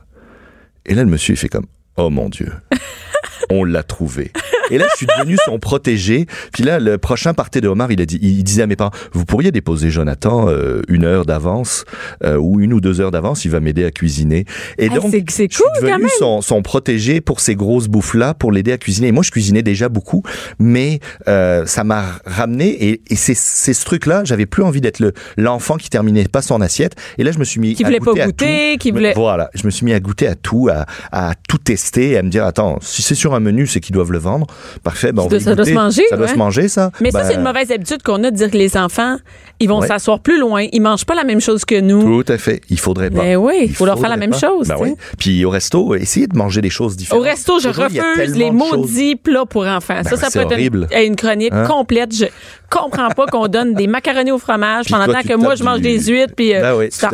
[0.86, 1.66] Et là, le monsieur, il fait comme
[1.98, 2.52] oh mon dieu.
[3.50, 4.32] On l'a trouvé.
[4.72, 6.26] Et là, je suis devenu son protégé.
[6.54, 8.92] Puis là, le prochain partait de Omar, il a dit, il disait à mes parents,
[9.14, 11.86] vous pourriez déposer Jonathan euh, une heure d'avance
[12.24, 14.46] euh, ou une ou deux heures d'avance, il va m'aider à cuisiner.
[14.78, 17.88] Et Hey, donc, c'est- c'est je suis cool, devenu son, son protégé pour ces grosses
[17.88, 19.08] bouffes-là, pour l'aider à cuisiner.
[19.08, 20.24] Et moi, je cuisinais déjà beaucoup,
[20.60, 22.68] mais euh, ça m'a ramené.
[22.90, 26.42] Et, et c'est c'est ce truc-là, j'avais plus envie d'être le l'enfant qui terminait pas
[26.42, 26.96] son assiette.
[27.18, 28.78] Et là, je me suis mis Qui à voulait pas goûter à goûter, tout.
[28.80, 32.18] qui voulait- Voilà, je me suis mis à goûter à tout, à, à tout tester,
[32.18, 34.48] à me dire attends, si c'est sur un menu, c'est qu'ils doivent le vendre.
[34.84, 35.70] Parfait, ben on Ça doit- ça doit goûter.
[35.72, 36.32] se manger, Ça doit ouais.
[36.34, 36.92] se manger, ça.
[37.02, 39.18] Mais ça, Ben, c'est une mauvaise habitude qu'on a de dire que les enfants,
[39.60, 39.88] ils vont Ouais.
[39.88, 40.66] s'asseoir plus loin.
[40.72, 42.24] Ils mangent pas la même chose que nous.
[42.24, 42.62] Tout à fait.
[42.70, 43.22] Il faudrait pas.
[43.22, 44.96] Ben oui, il faut leur faire la même chose, Ben oui.
[45.18, 47.24] Puis au resto, essayez de manger des choses Au différentes.
[47.24, 50.02] resto, je refuse les maudits plats pour enfants.
[50.04, 50.88] ça, ça peut être horrible.
[50.92, 51.66] une, une chronique Hein?
[51.68, 52.14] complète.
[52.16, 52.26] Je
[52.70, 56.00] comprends pas qu'on donne des macaronis au fromage pendant toi, que moi, je mange des
[56.08, 56.88] huîtres puis euh, Ben oui.
[56.92, 57.10] Ça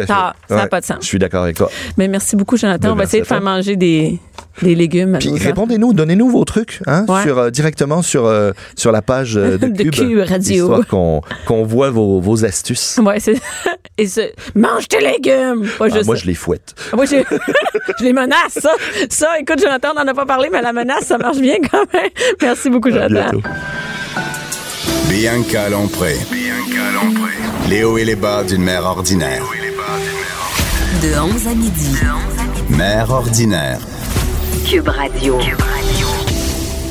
[0.49, 0.97] n'a pas de sens.
[1.01, 1.69] Je suis d'accord avec toi.
[1.97, 2.91] Mais merci beaucoup, Jonathan.
[2.91, 4.19] On va essayer de faire manger des,
[4.61, 7.23] des légumes Puis répondez-nous, donnez-nous vos trucs, hein, Ouais.
[7.23, 10.63] sur, euh, directement sur, euh, sur la page euh, de, De Cube, Cube Radio.
[10.65, 12.99] Histoire qu'on qu'on voit vos, vos astuces.
[13.03, 13.35] Ouais, c'est.
[13.97, 14.21] Et ce,
[14.55, 15.67] mange tes légumes!
[15.77, 16.73] Pas Ah, juste moi, je les fouette.
[16.93, 18.71] Moi, je les menace, ça.
[19.09, 21.85] Ça, écoute, Jonathan, on n'en a pas parlé, mais la menace, ça marche bien quand
[21.93, 22.09] même.
[22.41, 23.31] Merci beaucoup, À Jonathan.
[23.37, 23.41] bientôt.
[25.09, 26.15] Bianca Lompré.
[27.69, 29.43] Les hauts et les bas d'une mère ordinaire.
[31.03, 31.95] De 11 à midi.
[32.69, 33.79] Mère ordinaire.
[34.69, 35.39] Cube Radio.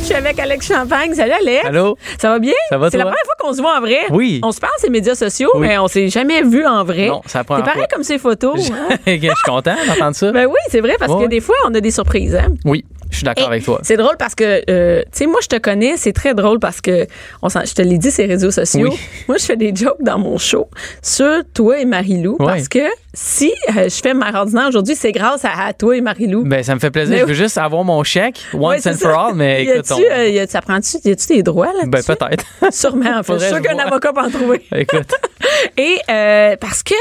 [0.01, 1.15] Je suis avec Alex Champagne.
[1.15, 1.65] Salut, Alex.
[1.67, 1.97] Allô?
[2.21, 2.53] Ça va bien?
[2.69, 3.99] Ça va, C'est la première fois qu'on se voit en vrai.
[4.11, 4.41] Oui.
[4.43, 5.67] On se parle sur les médias sociaux, Oui.
[5.69, 7.09] mais on s'est jamais vu en vrai.
[7.09, 7.87] Non, c'est la C'est pareil fois.
[7.93, 8.71] comme ces photos.
[8.71, 8.97] hein?
[9.07, 10.33] Je suis content d'entendre ça.
[10.33, 12.35] Ben oui, c'est vrai, parce que des fois, on a des surprises.
[12.37, 12.49] Hein?
[12.65, 12.85] Oui.
[13.11, 13.79] Je suis d'accord avec toi.
[13.83, 16.81] C'est drôle parce que, euh, tu sais, moi, je te connais, c'est très drôle parce
[16.81, 17.07] que,
[17.43, 18.89] on je te l'ai dit, ces réseaux sociaux.
[18.91, 18.99] Oui.
[19.29, 20.69] Moi, je fais des jokes dans mon show
[21.03, 22.79] sur toi et Marie-Lou parce que
[23.13, 26.45] si euh, je fais ma ordinaire aujourd'hui, c'est grâce à, à toi et Marie-Lou.
[26.45, 27.13] Ben, ça me fait plaisir.
[27.15, 27.37] Mais Je veux oui.
[27.37, 30.61] juste avoir mon chèque, once and for all, mais écoute, on- euh, y a- ça
[30.63, 32.45] prend-tu, y a-tu des droits là ben, peut-être.
[32.71, 33.35] Sûrement, en fait.
[33.41, 34.63] Je suis je qu'un avocat peut en trouver.
[34.75, 35.11] écoute.
[35.77, 36.95] Et euh, parce que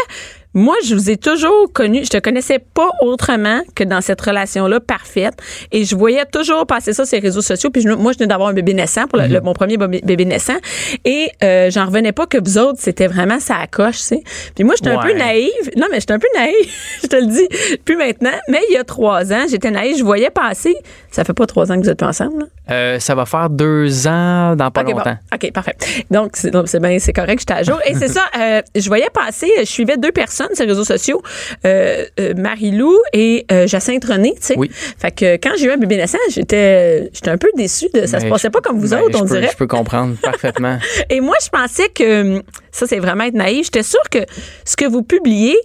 [0.55, 4.79] moi, je vous ai toujours connu, je te connaissais pas autrement que dans cette relation-là
[4.79, 5.35] parfaite.
[5.71, 7.69] Et je voyais toujours passer ça sur les réseaux sociaux.
[7.69, 9.33] Puis je- moi, je venais d'avoir un bébé naissant, pour le- Mhm.
[9.33, 10.57] le- mon premier bébé naissant.
[11.05, 14.23] Et euh, j'en revenais pas que vous autres, c'était vraiment ça à coche, tu sais.
[14.55, 15.51] Puis moi, j'étais un peu naïve.
[15.77, 16.55] Non, mais j'étais un peu naïve,
[17.03, 17.77] je te le dis.
[17.85, 18.31] Plus maintenant.
[18.47, 19.97] Mais il y a trois ans, j'étais naïve.
[19.97, 20.75] Je voyais passer.
[21.11, 22.45] Ça fait pas trois ans que vous êtes plus ensemble, là?
[22.71, 24.97] Euh, ça va faire deux ans dans pas OK, bon.
[24.97, 25.17] longtemps.
[25.33, 25.75] OK, parfait.
[26.11, 27.79] Donc, c'est bien, c'est correct, j'étais à jour.
[27.85, 31.21] Et c'est ça, euh, je voyais passer, je suivais deux personnes sur les réseaux sociaux,
[31.65, 32.05] euh,
[32.37, 34.55] Marie-Lou et Jacinthe René, tu sais.
[34.57, 34.69] Oui.
[34.73, 37.87] Fait que quand j'ai eu un bébé naissant, j'étais j'étais un peu déçue.
[37.93, 39.49] De, ça se Ben, passait je- pas comme vous autres, on peux- dirait.
[39.51, 40.77] Je peux comprendre parfaitement.
[41.09, 44.19] Et moi, je pensais que, hum, ça c'est vraiment être naïf, j'étais sûre que
[44.63, 45.57] ce que vous publiez,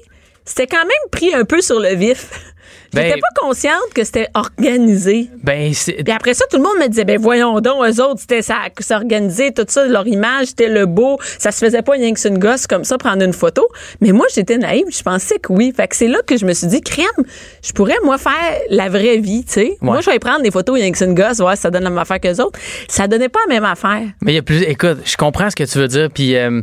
[0.47, 2.31] c'était quand même pris un peu sur le vif.
[2.95, 5.29] J'étais Ben- pas consciente que c'était organisé.
[5.43, 8.21] Ben, c'est- Puis après ça, tout le monde me disait, ben voyons donc, eux autres,
[8.21, 11.19] c'était ça, s'organiser, tout ça, leur image, c'était le beau.
[11.39, 13.69] Ça se faisait pas rien que une gosse comme ça, prendre une photo.
[14.01, 15.73] Mais moi, j'étais naïve, je pensais que oui.
[15.77, 17.07] Fait que c'est là que je me suis dit, crème,
[17.63, 18.33] je pourrais, moi, faire
[18.71, 19.77] la vraie vie, tu sais.
[19.83, 21.91] Moi, je vais prendre des photos rien que une gosse, voir si ça donne la
[21.91, 22.59] même affaire que les autres.
[22.89, 24.03] Ça donnait pas la même affaire.
[24.23, 24.63] Mais il y a plus.
[24.63, 26.61] Écoute, je comprends ce que tu veux dire, puis euh,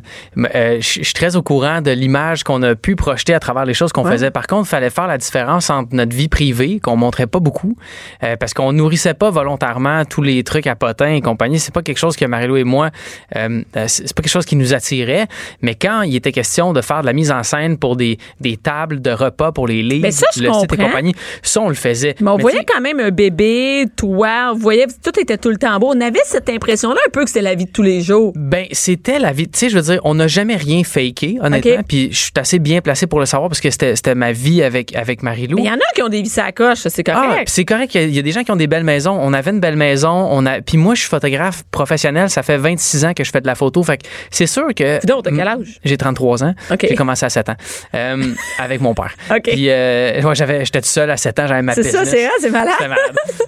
[0.56, 3.66] euh, je je suis très au courant de l'image qu'on a pu projeter à travers
[3.66, 4.12] les choses qu'on Ouais.
[4.14, 4.32] faisait.
[4.32, 7.76] Par contre, il fallait faire la différence entre notre vie privée, qu'on montrait pas beaucoup,
[8.24, 11.60] euh, parce qu'on nourrissait pas volontairement tous les trucs à potins et compagnie.
[11.60, 12.90] C'est pas quelque chose que Marilou et moi,
[13.36, 15.28] euh, euh, c'est pas quelque chose qui nous attirait.
[15.62, 18.58] Mais quand il était question de faire de la mise en scène pour des, des
[18.58, 22.16] tables de repas pour les livres, ça, le site et compagnie, ça on le faisait.
[22.20, 25.58] Mais on Mais voyait quand même un bébé, toi, on voyait, tout était tout le
[25.58, 25.92] temps beau.
[25.96, 28.34] On avait cette impression-là un peu que c'était la vie de tous les jours.
[28.36, 29.48] Ben, c'était la vie.
[29.48, 31.84] Tu sais, je veux dire, on n'a jamais rien faké, honnêtement.
[31.88, 34.96] Puis je suis assez bien placé pour le savoir parce que c'était ma vie avec,
[34.96, 35.58] avec Marie-Lou.
[35.58, 37.46] Mais il y en a qui ont des vies à coche, c'est Ah, correct.
[37.46, 37.96] puis c'est correct.
[37.96, 39.18] Il y y, a des gens qui ont des belles maisons.
[39.20, 40.10] On avait une belle maison.
[40.30, 40.62] On a.
[40.62, 42.30] Puis moi, je suis photographe professionnel.
[42.30, 43.82] Ça fait 26 ans que je fais de la photo.
[43.84, 45.04] Fait que c'est sûr que.
[45.08, 45.80] Donc, t'as quel âge?
[45.84, 46.54] J'ai 33 ans.
[46.72, 46.86] OK.
[46.88, 47.56] J'ai commencé à 7 ans
[47.96, 49.14] euh, avec mon père.
[49.44, 51.48] Puis euh, moi, j'avais, j'étais tout seul à 7 ans.
[51.48, 52.74] J'avais ma C'est ça, c'est vrai, c'est malade.
[52.80, 52.98] Malade.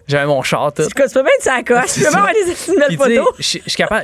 [0.07, 0.83] J'avais mon char tout.
[0.83, 1.93] Tu peux bien être ça à coche.
[1.93, 3.27] Tu peux pas avoir des belles photos.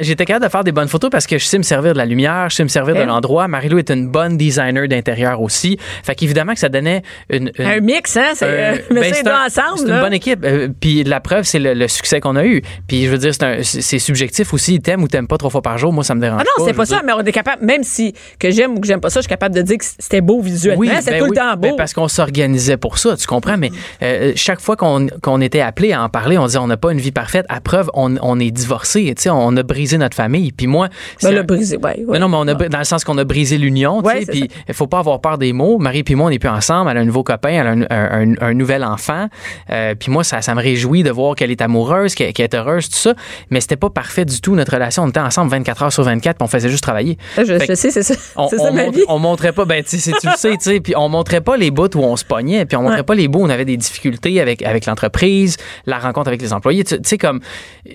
[0.02, 2.06] J'étais capable de faire des bonnes photos parce que je sais me servir de la
[2.06, 3.08] lumière, je sais me servir de Ok.
[3.08, 3.48] l'endroit.
[3.48, 5.78] Marilou est une bonne designer d'intérieur aussi.
[6.04, 7.52] Fait qu'évidemment que ça donnait une.
[7.58, 8.34] une- Un mix, hein?
[8.40, 9.80] C'est, euh, ben, c'est c'est deux un- ensemble.
[9.80, 10.44] C'est une bonne équipe.
[10.44, 12.62] Euh, puis la preuve, c'est le, le succès qu'on a eu.
[12.88, 13.32] Puis je veux dire,
[13.64, 14.80] c'est subjectif aussi.
[14.80, 16.74] T'aimes ou t'aimes pas trois fois par jour, moi, ça me dérange Ah non, c'est
[16.74, 19.10] pas veux ça, mais on est capable, même si que j'aime ou que j'aime pas
[19.10, 20.82] ça, je suis capable de dire que c'était beau visuellement.
[21.02, 21.70] c'est ben tout oui, le temps beau.
[21.70, 23.58] ben parce qu'on s'organisait pour ça, tu comprends?
[23.58, 23.72] Mais
[24.02, 27.00] euh, chaque fois qu'on était appelé à en parler, on disait on n'a pas une
[27.00, 27.46] vie parfaite.
[27.50, 29.14] À preuve, on, on est divorcé.
[29.16, 30.52] Tu sais, on a brisé notre famille.
[30.52, 30.88] Puis moi,
[31.24, 32.20] Ben, le un- brisé, ouais.
[32.20, 35.00] non, mais on a, dans le sens qu'on a brisé l'union, puis il faut pas
[35.00, 35.78] avoir peur des mots.
[35.80, 36.90] Marie puis moi, on n'est plus ensemble.
[36.92, 39.28] Elle a un nouveau copain, elle a un, un- un- un nouvel enfant.
[39.70, 42.90] Euh, puis moi, ça, ça me réjouit de voir qu'elle est amoureuse, qu'elle est heureuse,
[42.90, 43.14] tout ça.
[43.50, 45.04] Mais c'était pas parfait du tout, notre relation.
[45.04, 47.18] On était ensemble 24 heures sur 24, puis on faisait juste travailler.
[47.38, 48.14] Je, je sais, c'est ça.
[48.36, 49.04] On, ma montre- vie.
[49.08, 51.58] on montrait pas, ben, tu sais, tu le sais, tu sais, puis on montrait pas
[51.58, 53.04] les bouts où on se pognait, puis on montrait Ouais.
[53.04, 56.54] pas les bouts où on avait des difficultés avec, avec l'entreprise, la rencontre avec les
[56.54, 56.84] employés.
[56.84, 57.40] Tu sais, comme,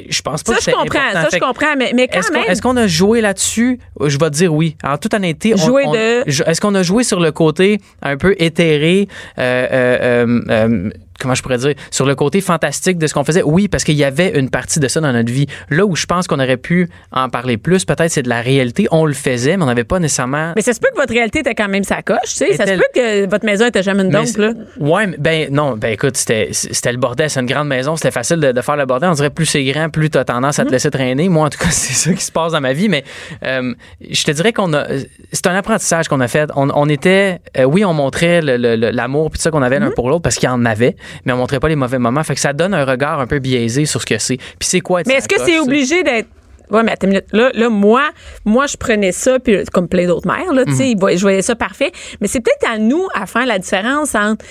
[0.09, 0.99] je pense pas Ça, que je comprends.
[0.99, 1.23] important.
[1.25, 1.77] Ça, Fait je comprends.
[1.79, 2.45] Mais, mais quand qu'on, même.
[2.49, 3.79] est-ce qu'on a joué là-dessus?
[4.01, 4.77] Je vais te dire oui.
[4.85, 9.09] En toute honnêteté, on- de- est-ce qu'on a joué sur le côté un peu éthéré,
[9.39, 13.25] euh, euh, euh, euh, comment je pourrais dire, sur le côté fantastique de ce qu'on
[13.25, 13.43] faisait?
[13.43, 15.47] Oui, parce qu'il y avait une partie de ça dans notre vie.
[15.71, 18.87] Là où je pense qu'on aurait pu en parler plus, peut-être c'est de la réalité.
[18.91, 20.53] On le faisait, mais on n'avait pas nécessairement...
[20.57, 22.57] Mais ça se peut que votre réalité était quand même sa coche, tu sais.
[22.57, 24.53] Ça se peut que votre maison était jamais une Mais dompe, là.
[24.79, 26.51] Ouais, ben non, ben écoute, c'était
[26.93, 29.09] le bordel, c'est une grande maison, c'était facile de, de faire le bordel.
[29.11, 30.63] On dirait plus c'est grand, plus tu as tendance Mhm.
[30.63, 31.29] à te laisser traîner.
[31.29, 32.89] Moi, en tout cas, c'est ça qui se passe dans ma vie.
[32.89, 33.05] Mais
[33.45, 33.75] euh,
[34.09, 34.87] je te dirais qu'on a,
[35.33, 36.51] c'est un apprentissage qu'on a fait.
[36.57, 39.95] On, on était, euh, oui, on montrait l'amour puis tout ça qu'on avait l'un Mhm.
[39.95, 42.23] pour l'autre parce qu'il y en avait, mais on montrait pas les mauvais moments.
[42.25, 44.37] Fait que ça donne un regard un peu biaisé sur ce que c'est.
[44.37, 46.29] Puis c'est quoi être Mais est-ce que c'est obligé d'être.
[46.71, 47.27] Ouais, mais attends une minute.
[47.33, 48.03] Là, là, moi,
[48.47, 50.77] moi, je prenais ça, puis comme plein d'autres mères, là, tu Mhm.
[50.77, 51.93] sais, je voyais ça parfait.
[52.21, 54.45] Mais c'est peut-être à nous à faire la différence entre.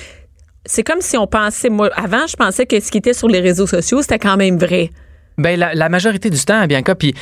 [0.66, 1.70] C'est comme si on pensait.
[1.70, 4.58] Moi, avant, je pensais que ce qui était sur les réseaux sociaux, c'était quand même
[4.58, 4.92] vrai.
[5.38, 7.14] Ben, la, la majorité du temps, Bianca, puis,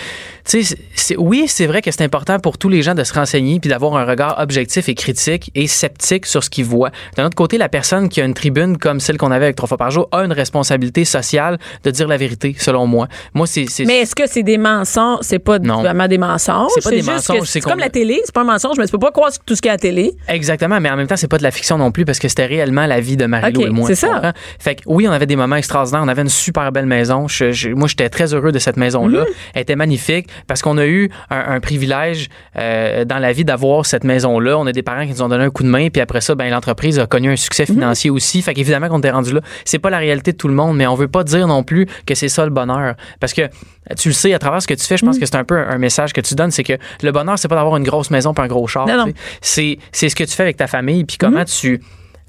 [0.49, 3.59] tu sais, oui, c'est vrai que c'est important pour tous les gens de se renseigner
[3.59, 6.91] puis d'avoir un regard objectif et critique et sceptique sur ce qu'ils voient.
[7.15, 9.67] D'un autre côté, la personne qui a une tribune comme celle qu'on avait avec trois
[9.67, 13.07] fois par jour a une responsabilité sociale de dire la vérité, selon moi.
[13.33, 13.65] Moi, c'est.
[13.85, 15.19] Mais est-ce que c'est des mensonges?
[15.21, 15.81] C'est pas Non.
[15.81, 16.71] vraiment des mensonges.
[16.75, 18.99] C'est pas des mensonges, C'est comme la télé, c'est pas un mensonge, mais tu peux
[18.99, 20.11] pas croire tout ce qu'il y a à la télé.
[20.27, 22.45] Exactement, mais en même temps, c'est pas de la fiction non plus parce que c'était
[22.45, 23.87] réellement la vie de Marie-Lou Ok, et moi.
[23.87, 24.33] c'est ça.
[24.59, 26.01] Fait que oui, on avait des moments extraordinaires.
[26.03, 27.27] On avait une super belle maison.
[27.27, 29.21] Je- je- moi, j'étais très heureux de cette maison-là.
[29.21, 29.25] Mhm.
[29.53, 33.85] Elle était magnifique parce qu'on a eu un, un privilège euh, dans la vie d'avoir
[33.85, 34.57] cette maison-là.
[34.57, 36.35] On a des parents qui nous ont donné un coup de main, puis après ça,
[36.35, 37.75] ben, l'entreprise a connu un succès Mhm.
[37.75, 38.41] financier aussi.
[38.41, 39.41] Fait qu'évidemment qu'on était rendu là.
[39.65, 41.85] C'est pas la réalité de tout le monde, mais on veut pas dire non plus
[42.05, 42.95] que c'est ça le bonheur.
[43.19, 43.43] Parce que
[43.97, 45.11] tu le sais, à travers ce que tu fais, je Mhm.
[45.11, 47.47] pense que c'est un peu un, message que tu donnes, c'est que le bonheur, c'est
[47.47, 48.87] pas d'avoir une grosse maison puis un gros char.
[48.87, 49.05] Non, non.
[49.05, 49.17] tu sais.
[49.41, 51.81] C'est, c'est ce que tu fais avec ta famille, puis comment tu,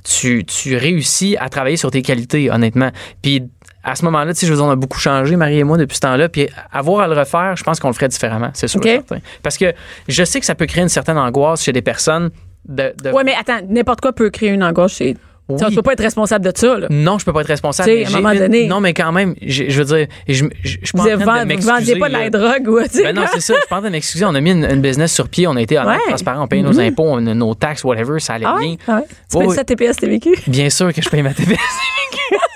[0.05, 2.91] tu, tu réussis à travailler sur tes qualités, honnêtement.
[3.23, 3.43] Puis
[3.85, 5.77] à ce moment-là, tu sais, je veux dire, on a beaucoup changé, Marie et moi,
[5.77, 6.29] depuis ce temps-là.
[6.29, 8.81] Puis avoir à le refaire, je pense qu'on le ferait différemment, c'est sûr.
[8.83, 9.19] Certain.
[9.43, 9.73] Parce que
[10.09, 12.31] je sais que ça peut créer une certaine angoisse chez des personnes
[12.69, 12.95] de.
[13.03, 14.95] de- Ouais, mais attends, n'importe quoi peut créer une angoisse.
[14.97, 15.17] chez-
[15.49, 15.57] Oui.
[15.69, 16.87] Tu peux pas être responsable de ça, là.
[16.89, 17.91] Non, je peux pas être responsable.
[17.91, 20.93] Mais à un moment donné- Non, mais quand même, je veux dire, je, je, je,
[20.93, 23.55] pas Vous de vendiez pas la drogue ou, Ben non, c'est ça.
[23.61, 24.25] Je train de m'excuser.
[24.25, 25.49] On a mis une, une business sur pied.
[25.49, 26.09] On a été honnête, Ouais.
[26.09, 26.45] transparent.
[26.45, 28.21] On paye nos impôts, on a nos taxes, whatever.
[28.21, 28.77] Ça allait Ah bien.
[28.87, 29.03] Ah ouais?
[29.31, 30.31] Tu Ouais, payes ça TPS TVQ?
[30.47, 31.59] Bien sûr que je paye ma TPS.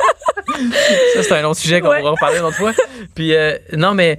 [1.15, 1.99] ça, c'est un autre sujet qu'on Ouais.
[1.99, 2.73] pourra reparler une autre fois.
[3.15, 4.19] Puis, euh, non, mais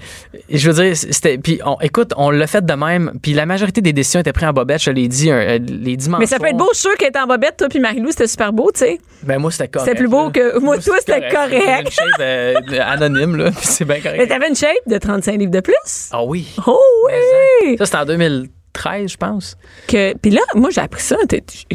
[0.49, 1.37] je veux dire, c'était.
[1.37, 3.13] Puis, on, écoute, on l'a fait de même.
[3.21, 4.81] Puis, la majorité des décisions étaient prises en bobette.
[4.81, 6.19] Je l'ai dit, euh, les dimanches.
[6.19, 8.27] Mais ça peut être beau, je suis sûr était en bobette, toi puis Marie-Lou, c'était
[8.27, 8.99] super beau, tu sais.
[9.23, 9.85] Ben, moi, c'était correct.
[9.87, 10.31] C'était plus beau là.
[10.31, 11.51] que- moi, toi, c'était correct.
[11.65, 13.51] J'avais une shape euh, anonyme, là.
[13.57, 14.27] Puis, c'est bien Mais correct.
[14.27, 16.09] t'avais une shape de 35 livres de plus?
[16.11, 16.47] Ah oui.
[16.65, 17.77] Oh oui!
[17.77, 19.57] Ça, c'était en 2013, je pense.
[19.87, 21.15] Que, puis là, moi, j'ai appris ça.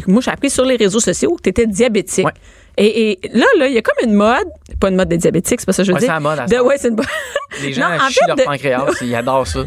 [0.07, 2.25] Moi, j'ai appris sur les réseaux sociaux que tu étais diabétique.
[2.25, 2.31] Ouais.
[2.77, 4.47] Et, et là, là, il y a comme une mode,
[4.79, 6.07] pas une mode de diabétique, c'est pas ça que je veux Ouais, dire.
[6.09, 7.05] c'est la mode, à de, ouais, c'est une mode.
[7.61, 8.85] Les gens Non, en fait, leur de- pancréas.
[9.01, 9.59] Ils adorent ça.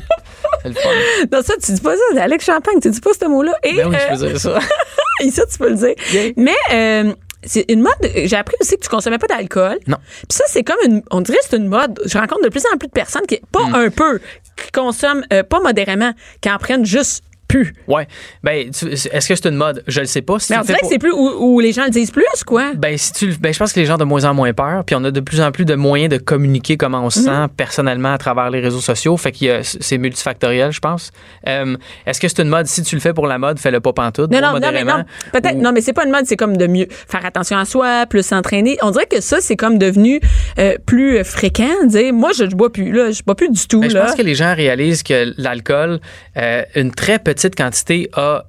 [0.62, 0.88] C'est le fun.
[1.32, 3.52] Non, ça, tu dis pas ça, c'est Alex Champagne, tu dis pas ce mot-là.
[3.62, 4.58] Et, Ben oui, euh, je peux dire ça.
[5.20, 5.94] et ça, tu peux le dire.
[6.12, 6.32] Yeah.
[6.36, 7.12] Mais euh,
[7.44, 7.94] c'est une mode.
[8.24, 9.78] J'ai appris aussi que tu consommais pas d'alcool.
[9.86, 9.98] Non.
[10.28, 11.02] Puis ça, c'est comme une.
[11.12, 12.00] On dirait que c'est une mode.
[12.04, 13.74] Je rencontre de plus en plus de personnes qui, pas Hmm.
[13.76, 14.18] un peu,
[14.56, 17.74] qui consomment euh, pas modérément, qui en prennent juste plus.
[17.88, 18.06] Ouais.
[18.42, 19.82] Ben, est-ce que c'est une mode?
[19.86, 20.38] Je le sais pas.
[20.38, 22.72] Si Mais on dirait que c'est plus où, où les gens le disent plus, quoi.
[22.76, 24.84] Ben, si tu, ben, je pense que les gens ont de moins en moins peur,
[24.84, 27.26] puis on a de plus en plus de moyens de communiquer comment on se Mhm.
[27.26, 29.16] sent personnellement à travers les réseaux sociaux.
[29.16, 31.10] Fait que c'est multifactoriel, je pense.
[31.48, 32.66] Euh, Est-ce que c'est une mode?
[32.66, 34.30] Si tu le fais pour la mode, fais-le pas pantoute.
[34.32, 35.04] Non, non, non, mais non.
[35.32, 37.64] Peut-être, Ou- non, mais c'est pas une mode, c'est comme de mieux faire attention à
[37.64, 38.76] soi, plus s'entraîner.
[38.82, 40.20] On dirait que ça, c'est comme devenu
[40.58, 41.84] euh, plus fréquent.
[41.86, 43.10] Dire, moi, je, je bois plus, là.
[43.12, 44.06] Je bois plus du tout, Ben, je là.
[44.06, 46.00] pense que les gens réalisent que l'alcool,
[46.36, 48.44] euh, une très petite quantité a,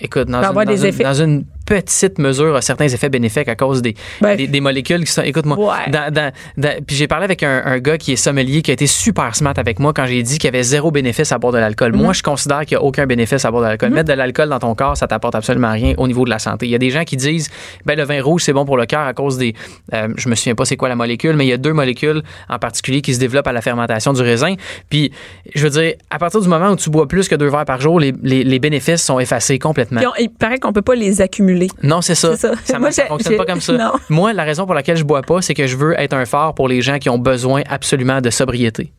[0.00, 3.82] écoute, dans, une, dans une- dans une petite mesure, a certains effets bénéfiques à cause
[3.82, 5.20] des, Ben, des, des molécules qui sont.
[5.22, 5.90] Écoute-moi, Ouais.
[5.90, 8.74] dans- dans- dans- puis j'ai parlé avec un, un gars qui est sommelier qui a
[8.74, 11.52] été super smart avec moi quand j'ai dit qu'il y avait zéro bénéfice à boire
[11.52, 11.92] de l'alcool.
[11.92, 12.00] Mhm.
[12.02, 13.90] Moi, je considère qu'il n'y a aucun bénéfice à boire de l'alcool.
[13.90, 16.64] Mettre de l'alcool dans ton corps, ça t'apporte absolument rien au niveau de la santé.
[16.66, 17.50] Il y a des gens qui disent,
[17.84, 19.54] ben le vin rouge c'est bon pour le cœur à cause des,
[19.92, 22.22] euh, je me souviens pas c'est quoi la molécule, mais il y a deux molécules
[22.48, 24.54] en particulier qui se développent à la fermentation du raisin.
[24.88, 25.12] Puis,
[25.54, 27.80] je veux dire, à partir du moment où tu bois plus que deux verres par
[27.80, 29.98] jour, les, les- les bénéfices sont effacés complètement.
[30.00, 31.57] Puis on- il paraît qu'on peut pas les accumuler.
[31.82, 32.36] Non, c'est ça.
[32.36, 32.52] Ça.
[32.64, 33.72] Ça, Moi, ça fonctionne pas comme ça.
[33.72, 33.92] non.
[34.08, 36.54] Moi, la raison pour laquelle je bois pas, c'est que je veux être un phare
[36.54, 38.92] pour les gens qui ont besoin absolument de sobriété.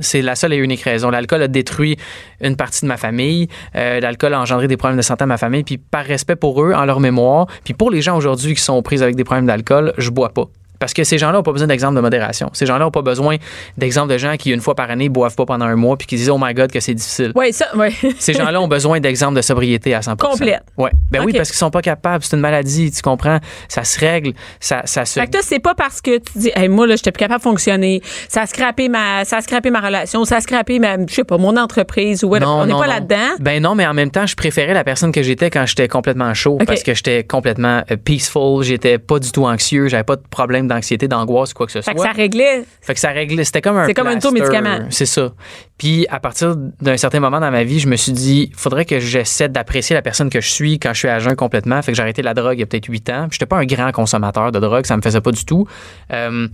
[0.00, 1.10] C'est la seule et unique raison.
[1.10, 1.96] L'alcool a détruit
[2.42, 3.48] une partie de ma famille.
[3.74, 5.64] Euh, L'alcool a engendré des problèmes de santé à ma famille.
[5.64, 8.80] Puis par respect pour eux, en leur mémoire, puis pour les gens aujourd'hui qui sont
[8.82, 10.44] pris avec des problèmes d'alcool, je bois pas.
[10.78, 12.50] Parce que ces gens-là n'ont pas besoin d'exemple de modération.
[12.52, 13.36] Ces gens-là n'ont pas besoin
[13.76, 16.16] d'exemple de gens qui, une fois par année, boivent pas pendant un mois puis qui
[16.16, 17.32] disent Oh my God, que c'est difficile.
[17.34, 17.88] Oui, ça, oui.
[18.18, 20.62] Ces gens-là ont besoin d'exemples de sobriété à 100% Complète.
[20.76, 20.90] Ouais.
[21.10, 22.24] Ben oui, parce qu'ils sont pas capables.
[22.24, 23.38] C'est une maladie, tu comprends?
[23.68, 25.20] Ça se règle, ça, ça se.
[25.20, 27.40] Fait que toi, c'est pas parce que tu dis, hey, moi, là, j'étais plus capable
[27.40, 28.02] de fonctionner.
[28.28, 31.24] Ça a scrappé ma, ça a scrappé ma relation, ça a scrappé ma, je sais
[31.24, 32.50] pas, mon entreprise ou whatever.
[32.50, 33.36] Non, On n'est pas là-dedans.
[33.40, 36.32] Ben non, mais en même temps, je préférais la personne que j'étais quand j'étais complètement
[36.34, 40.22] chaud parce que j'étais complètement euh, peaceful, j'étais pas du tout anxieux, j'avais pas de
[40.30, 41.94] problème d'anxiété, d'angoisse quoi que ce Fait soit.
[41.94, 42.64] que ça réglait.
[42.80, 44.86] Fait que ça réglait, c'était comme un C'est comme un taux médicament.
[44.90, 45.32] C'est ça.
[45.78, 48.98] Puis à partir d'un certain moment dans ma vie, je me suis dit, faudrait que
[49.00, 51.80] j'essaie d'apprécier la personne que je suis quand je suis à jeun complètement.
[51.82, 53.28] Fait que j'ai arrêté la drogue il y a peut-être 8 ans.
[53.30, 55.66] J'étais pas un grand consommateur de drogue, ça me faisait pas du tout.
[56.12, 56.48] Euh,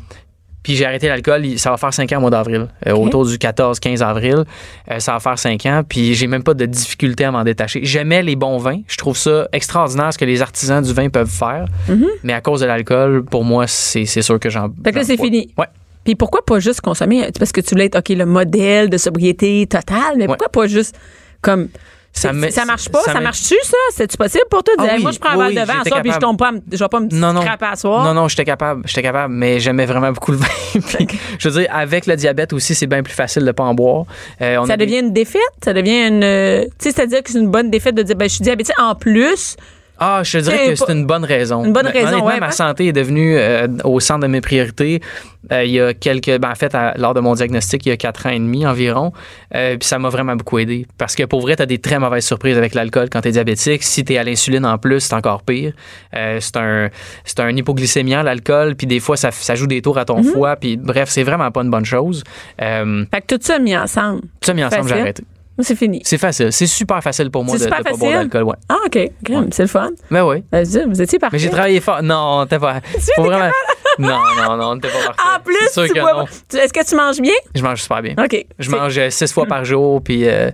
[0.62, 3.37] puis j'ai arrêté l'alcool, ça va faire 5 ans au mois d'avril, euh, autour du
[3.37, 4.44] 14-15 avril.
[4.90, 7.81] Euh, ça va faire 5 ans, puis j'ai même pas de difficulté à m'en détacher.
[7.83, 8.81] J'aimais les bons vins.
[8.87, 11.66] Je trouve ça extraordinaire ce que les artisans du vin peuvent faire.
[12.22, 14.68] Mais à cause de l'alcool, pour moi, c'est sûr que j'en.
[14.85, 15.53] Fait que c'est fini.
[15.59, 15.66] Ouais.
[16.05, 17.29] Puis pourquoi pas juste consommer?
[17.38, 20.98] Parce que tu voulais être, OK, le modèle de sobriété totale, mais pourquoi pas juste
[21.40, 21.68] comme
[22.14, 23.01] Ça Ça, me- ça marche pas?
[23.01, 23.77] ça marche-tu, ça?
[23.92, 25.90] C'est-tu possible pour toi de Ah dire, oui, moi, je prends un oui, verre de
[25.90, 28.05] vin puis je tombe pas, je vais pas me Non, à soir?
[28.05, 28.83] Non, non, j'étais capable.
[28.87, 30.46] J'étais capable, mais j'aimais vraiment beaucoup le vin.
[30.75, 31.07] Puis,
[31.38, 34.05] je veux dire, avec le diabète aussi, c'est bien plus facile de pas en boire.
[34.42, 35.40] Euh, on Ça devient une défaite?
[35.64, 36.22] Ça devient une.
[36.22, 38.75] euh, Tu sais, c'est-à-dire que c'est une bonne défaite de dire, ben, je suis diabétique.
[38.79, 39.57] En plus,
[40.05, 41.65] Ah, je te dirais que c'est une bonne raison.
[41.65, 45.01] Une bonne raison, ouais, ma santé est devenue euh, au centre de mes priorités.
[45.53, 47.93] Euh, il y a quelques, ben, en fait, à- lors de mon diagnostic, il y
[47.93, 49.12] a quatre ans et demi environ,
[49.55, 50.87] euh, puis ça m'a vraiment beaucoup aidé.
[50.99, 53.33] Parce que pour vrai, tu as des très mauvaises surprises avec l'alcool quand tu es
[53.33, 53.83] diabétique.
[53.83, 55.73] Si tu es à l'insuline en plus, c'est encore pire.
[56.12, 56.88] C'est un,
[57.25, 60.33] c'est un hypoglycémiant, l'alcool, puis des fois, ça, ça joue des tours à ton Mm-hmm.
[60.33, 62.23] foie, puis bref, c'est vraiment pas une bonne chose.
[62.59, 64.21] Fait que tout ça mis ensemble.
[64.21, 65.25] tout ça mis ensemble, j'ai arrêté.
[65.59, 66.01] C'est fini.
[66.05, 66.51] C'est facile.
[66.53, 68.15] C'est super facile pour moi de super pas boire facile?
[68.31, 68.43] d'alcool.
[68.45, 68.57] Ouais.
[68.69, 68.99] Ah, OK.
[69.53, 69.91] C'est le fun.
[70.11, 70.43] Mais oui.
[70.51, 71.37] Ben, vous étiez parfait.
[71.37, 72.03] Mais j'ai travaillé fort.
[72.03, 72.81] Non, t'es pas.
[73.17, 73.51] Faut vraiment.
[73.99, 75.37] Non, non, non, t'es pas parfait.
[75.37, 76.25] En plus, tu que pas.
[76.59, 77.35] Est-ce que tu manges bien?
[77.55, 78.15] Je mange super bien.
[78.19, 78.47] OK.
[78.59, 80.27] Je mange euh, six fois par jour, puis.
[80.27, 80.51] euh,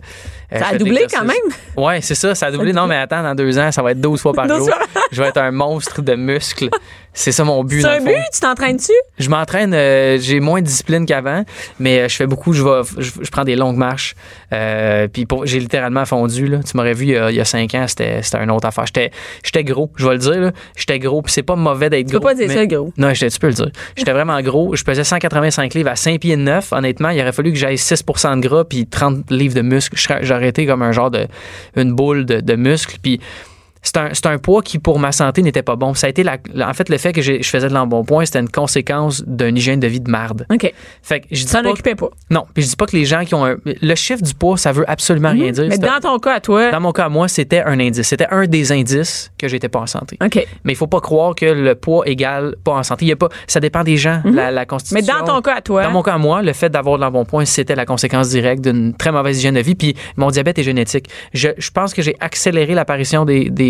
[0.52, 1.36] euh, Ça a de doublé quand même?
[1.76, 2.72] Ouais, c'est ça, ça a doublé.
[2.72, 4.66] Non, mais attends, dans deux ans, ça va être 12 fois par 12 jour.
[4.68, 5.02] fois.
[5.12, 6.70] Je vais être un monstre de muscles.
[7.14, 7.80] C'est ça mon but.
[7.80, 8.14] C'est un but?
[8.32, 8.92] Tu t'entraînes-tu?
[9.18, 11.44] Je m'entraîne, euh, j'ai moins de discipline qu'avant,
[11.80, 14.14] mais euh, je fais beaucoup, je, vais, je, je prends des longues marches.
[14.52, 16.46] Euh, puis j'ai littéralement fondu.
[16.46, 16.58] Là.
[16.62, 18.66] Tu m'aurais vu il y, a, il y a cinq ans, c'était c'était une autre
[18.68, 18.86] affaire.
[18.86, 19.10] J'étais
[19.42, 20.40] j'étais gros, je vais le dire.
[20.40, 20.52] là.
[20.76, 22.28] J'étais gros, puis c'est pas mauvais d'être Tu peux gros.
[22.28, 22.92] pas dire mais- ça, gros.
[22.96, 23.70] Non, tu peux le dire.
[23.96, 24.76] J'étais vraiment gros.
[24.76, 26.72] Je pesais 185 livres à 5 pieds de 9.
[26.72, 29.62] Honnêtement, il aurait fallu que j'aille 6% de gras puis 30 livres de
[30.02, 31.26] serais- J'aurais été comme un genre de
[31.74, 32.96] une boule de, de muscles.
[33.02, 33.20] Puis
[33.82, 35.94] c'est un, poids qui, pour ma santé, n'était pas bon.
[35.94, 38.48] Ça a été la- en fait, le fait que je faisais de l'embonpoint, c'était une
[38.48, 40.46] conséquence d'une hygiène de vie de marde.
[40.52, 40.72] OK.
[41.02, 42.08] Fait que je dis t'en pas occupais pas?
[42.30, 44.56] non, puis je dis pas que les gens qui ont un, le chiffre du poids,
[44.56, 45.64] ça veut absolument rien dire.
[45.64, 45.68] Mhm.
[45.70, 46.70] Mais C'est dans ton cas, à toi.
[46.70, 48.06] dans mon cas, moi, c'était un indice.
[48.06, 50.16] C'était un des indices que j'étais pas en santé.
[50.24, 50.46] OK.
[50.64, 53.04] Mais il faut pas croire que le poids égale pas en santé.
[53.06, 55.00] Il y a pas, ça dépend des gens, la, la constitution.
[55.00, 55.22] Mhm.
[55.22, 55.82] Mais dans ton cas, à toi.
[55.82, 58.94] Dans mon cas, à moi, le fait d'avoir de l'embonpoint, c'était la conséquence directe d'une
[58.94, 59.74] très mauvaise hygiène de vie.
[59.74, 61.08] Puis mon diabète est génétique.
[61.32, 63.67] Je, je pense que j'ai accéléré l'apparition des, des-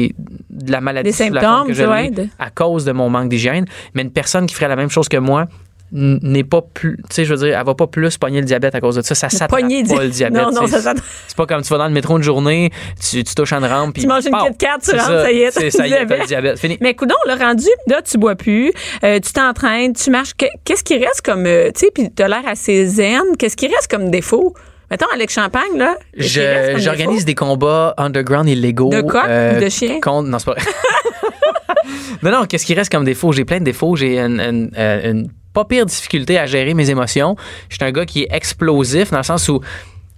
[0.50, 3.64] de la maladie Des symptômes, que ouais, de- à cause de mon manque d'hygiène.
[3.94, 5.46] Mais une personne qui ferait la même chose que moi
[5.90, 8.74] n'est pas plus, tu sais, je veux dire, elle va pas plus pogner le diabète
[8.74, 9.14] à cause de ça.
[9.14, 10.42] Ça s'attrape pas le diabète.
[10.42, 11.02] Non, non, ça s'attrape.
[11.26, 13.94] c'est pas comme tu vas dans le métro une journée, tu, tu touches une rampe.
[13.94, 14.32] puis Tu manges une!
[14.50, 16.58] Kit Kat, tu rentres, ça y est, ça y est, le diabète.
[16.58, 16.76] Fini.
[16.82, 18.70] Mais coudon, le rendu, là, tu bois plus,
[19.02, 20.34] euh, tu t'entraînes, tu marches.
[20.36, 23.22] Que- Qu'est-ce qui reste comme, euh, tu sais, puis t'as l'air assez zen.
[23.38, 24.52] Qu'est-ce qui reste comme défaut?
[24.90, 25.96] Mettons, Alex Champagne, là.
[26.16, 28.90] J'organise des combats underground illégaux.
[28.90, 30.00] De coq ou de chien?
[30.00, 30.62] Contre, non, c'est pas vrai.
[32.22, 33.32] non, non, qu'est-ce qui reste comme défaut?
[33.32, 33.96] J'ai plein de défauts.
[33.96, 37.36] J'ai une, une- euh, une pas pire difficulté à gérer mes émotions.
[37.68, 39.60] Je suis un gars qui est explosif dans le sens où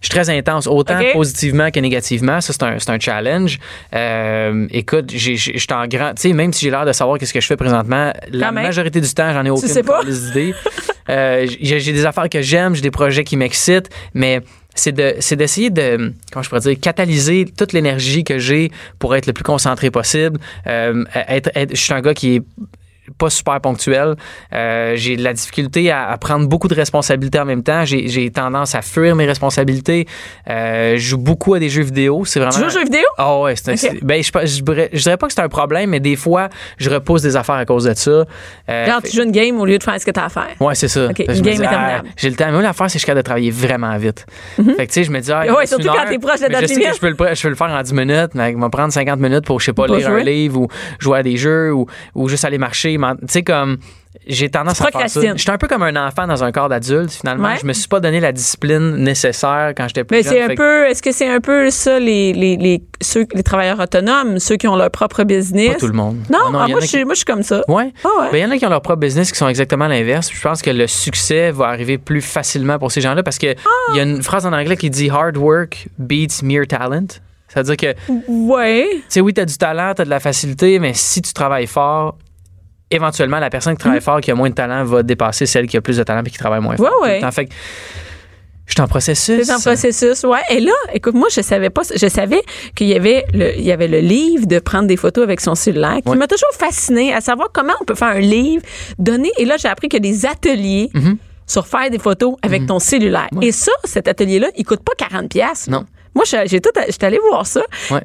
[0.00, 2.40] je suis très intense, autant positivement que négativement.
[2.40, 3.58] Ça, c'est un, un challenge.
[3.94, 6.14] Euh, écoute, je suis en grand...
[6.14, 8.64] Tu sais, même si j'ai l'air de savoir qu'est-ce que je fais présentement, la même.
[8.64, 10.00] majorité du temps, j'en ai aucune sais pas.
[10.00, 10.54] calice d'idée.
[11.08, 14.40] Euh, j'ai des affaires que j'aime, j'ai des projets qui m'excitent, mais
[14.74, 19.14] c'est de c'est d'essayer de comment je pourrais dire catalyser toute l'énergie que j'ai pour
[19.16, 20.38] être le plus concentré possible.
[20.66, 22.42] Euh, être, être- je suis un gars qui est
[23.18, 24.14] pas super ponctuel.
[24.52, 27.84] Euh, j'ai de la difficulté à, à prendre beaucoup de responsabilités en même temps.
[27.84, 30.06] J'ai tendance à fuir mes responsabilités.
[30.48, 32.24] Euh, je joue beaucoup à des jeux vidéo.
[32.24, 32.52] C'est vraiment.
[32.54, 33.04] Tu joues aux jeux vidéo?
[33.18, 33.54] Ah ouais,
[34.02, 36.90] ben, je, je, dirais- je dirais pas que c'est un problème, mais des fois, je
[36.90, 38.10] repousse des affaires à cause de ça.
[38.68, 40.48] Euh, Genre, tu joues une game au lieu de faire ce que t'as à faire.
[40.60, 41.06] Ouais, c'est ça.
[41.06, 42.50] Une game ah, j'ai le temps.
[42.50, 44.24] Moi, l'affaire, c'est que je suis capable de travailler vraiment vite.
[44.56, 46.60] Fait que, tu sais, je me dis, ah, Ouais, surtout quand t'es proche de mais
[46.60, 48.66] date Je je peux, le, je peux le faire en 10 minutes, mais il va
[48.66, 50.68] me prendre 50 minutes pour, je sais pas, Pas lire un livre ou
[50.98, 52.96] jouer à des jeux ou, ou juste aller marcher.
[53.20, 53.78] Tu sais, comme,
[54.26, 54.98] j'ai tendance Tu à faire ça.
[55.20, 55.38] procrastines.
[55.38, 57.48] J'étais un peu comme un enfant dans un corps d'adulte, finalement.
[57.48, 57.56] Ouais.
[57.60, 60.32] Je me suis pas donné la discipline nécessaire quand j'étais plus Mais jeune.
[60.32, 63.42] c'est un Fait peu, est-ce que c'est un peu ça, les, les, les, ceux, les
[63.42, 65.72] travailleurs autonomes, ceux qui ont leur propre business?
[65.74, 66.18] Pas tout le monde.
[66.30, 67.62] Non, Ah ah, moi, je qui- suis, moi, je suis comme ça.
[67.68, 67.92] Ouais.
[68.04, 68.28] Ah ouais.
[68.32, 70.30] Ben, il y en a qui ont leur propre business qui sont exactement l'inverse.
[70.32, 73.54] Je pense que le succès va arriver plus facilement pour ces gens-là parce que
[73.92, 77.06] il y a une phrase en anglais qui dit hard work beats mere talent.
[77.48, 78.86] C'est-à-dire que, tu Ouais.
[79.08, 81.66] sais, oui, tu as du talent, tu as de la facilité, mais si tu travailles
[81.66, 82.16] fort,
[82.90, 85.76] éventuellement, la personne qui travaille fort, qui a moins de talent, va dépasser celle qui
[85.76, 86.90] a plus de talent et qui travaille moins fort.
[87.02, 87.32] Ouais, ouais.
[87.32, 87.52] Fait que
[88.66, 89.46] je suis en processus.
[89.46, 90.38] C'est en processus, ouais.
[90.50, 92.40] Et là, écoute, moi, je savais pas, je savais
[92.76, 95.54] qu'il y avait le, il y avait le livre de prendre des photos avec son
[95.56, 96.16] cellulaire, qui Ouais.
[96.16, 98.62] m'a toujours fasciné à savoir comment on peut faire un livre,
[98.98, 99.32] donner.
[99.38, 101.16] Et là, j'ai appris qu'il y a des ateliers Mhm.
[101.46, 103.28] sur faire des photos avec ton cellulaire.
[103.42, 105.66] Et ça, cet atelier-là, il coûte pas 40 pièces.
[105.68, 105.84] Non.
[106.14, 107.62] Moi, j'ai tout, j'étais allée voir ça.
[107.90, 108.02] Ouais.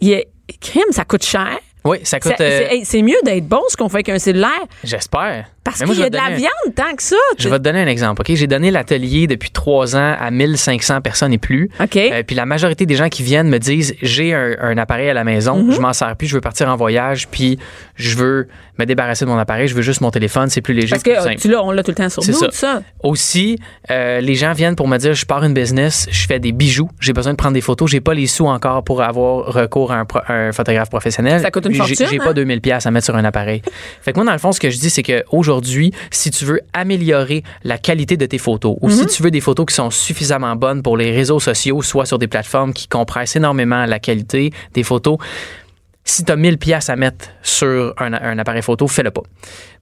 [0.00, 0.22] Il y a,
[0.60, 1.58] crime, ça coûte cher.
[1.84, 2.34] Oui, ça coûte.
[2.40, 4.50] euh, C'est mieux d'être bon ce qu'on fait avec un cellulaire
[4.84, 5.46] J'espère.
[5.64, 7.16] Parce qu'il y a de la un- viande tant que ça.
[7.38, 8.34] Je vais te donner un exemple, OK?
[8.34, 11.68] J'ai donné l'atelier depuis trois ans à 1500 personnes et plus.
[11.78, 11.96] OK.
[11.96, 15.14] Euh, puis la majorité des gens qui viennent me disent j'ai un, un appareil à
[15.14, 15.72] la maison, Mhm.
[15.72, 17.58] je m'en sers plus, je veux partir en voyage, puis
[17.96, 20.88] je veux me débarrasser de mon appareil, je veux juste mon téléphone, c'est plus léger,
[20.90, 22.46] Parce que tu l'as, on l'a tout le temps sur nous, ça.
[22.50, 22.82] ça.
[23.02, 23.58] Aussi,
[23.90, 26.88] euh, les gens viennent pour me dire je pars une business, je fais des bijoux,
[26.98, 29.96] j'ai besoin de prendre des photos, j'ai pas les sous encore pour avoir recours à
[29.96, 31.42] un, pro- un photographe professionnel.
[31.42, 32.24] Ça coûte une J'ai- fortune, J'ai hein?
[32.24, 33.62] pas 2000 pièces à mettre sur un appareil.
[34.02, 36.44] fait que moi dans le fond ce que je dis c'est que aujourd'hui, si tu
[36.44, 38.94] veux améliorer la qualité de tes photos ou Mhm.
[38.94, 42.18] si tu veux des photos qui sont suffisamment bonnes pour les réseaux sociaux, soit sur
[42.18, 45.18] des plateformes qui compressent énormément la qualité des photos,
[46.04, 49.20] si tu as 1000 pièces à mettre sur un, un appareil photo, fais-le pas.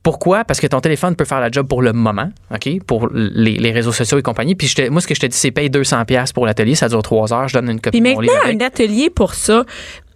[0.03, 0.45] Pourquoi?
[0.45, 2.69] Parce que ton téléphone peut faire la job pour le moment, OK?
[2.85, 4.55] Pour les, les réseaux sociaux et compagnie.
[4.57, 6.75] Puis je te- moi, ce que je te dis, c'est paye 200 pièces pour l'atelier.
[6.75, 7.47] Ça dure trois heures.
[7.49, 8.63] Je donne une copie Puis de mon livre maintenant, avec.
[8.63, 9.65] un atelier pour ça.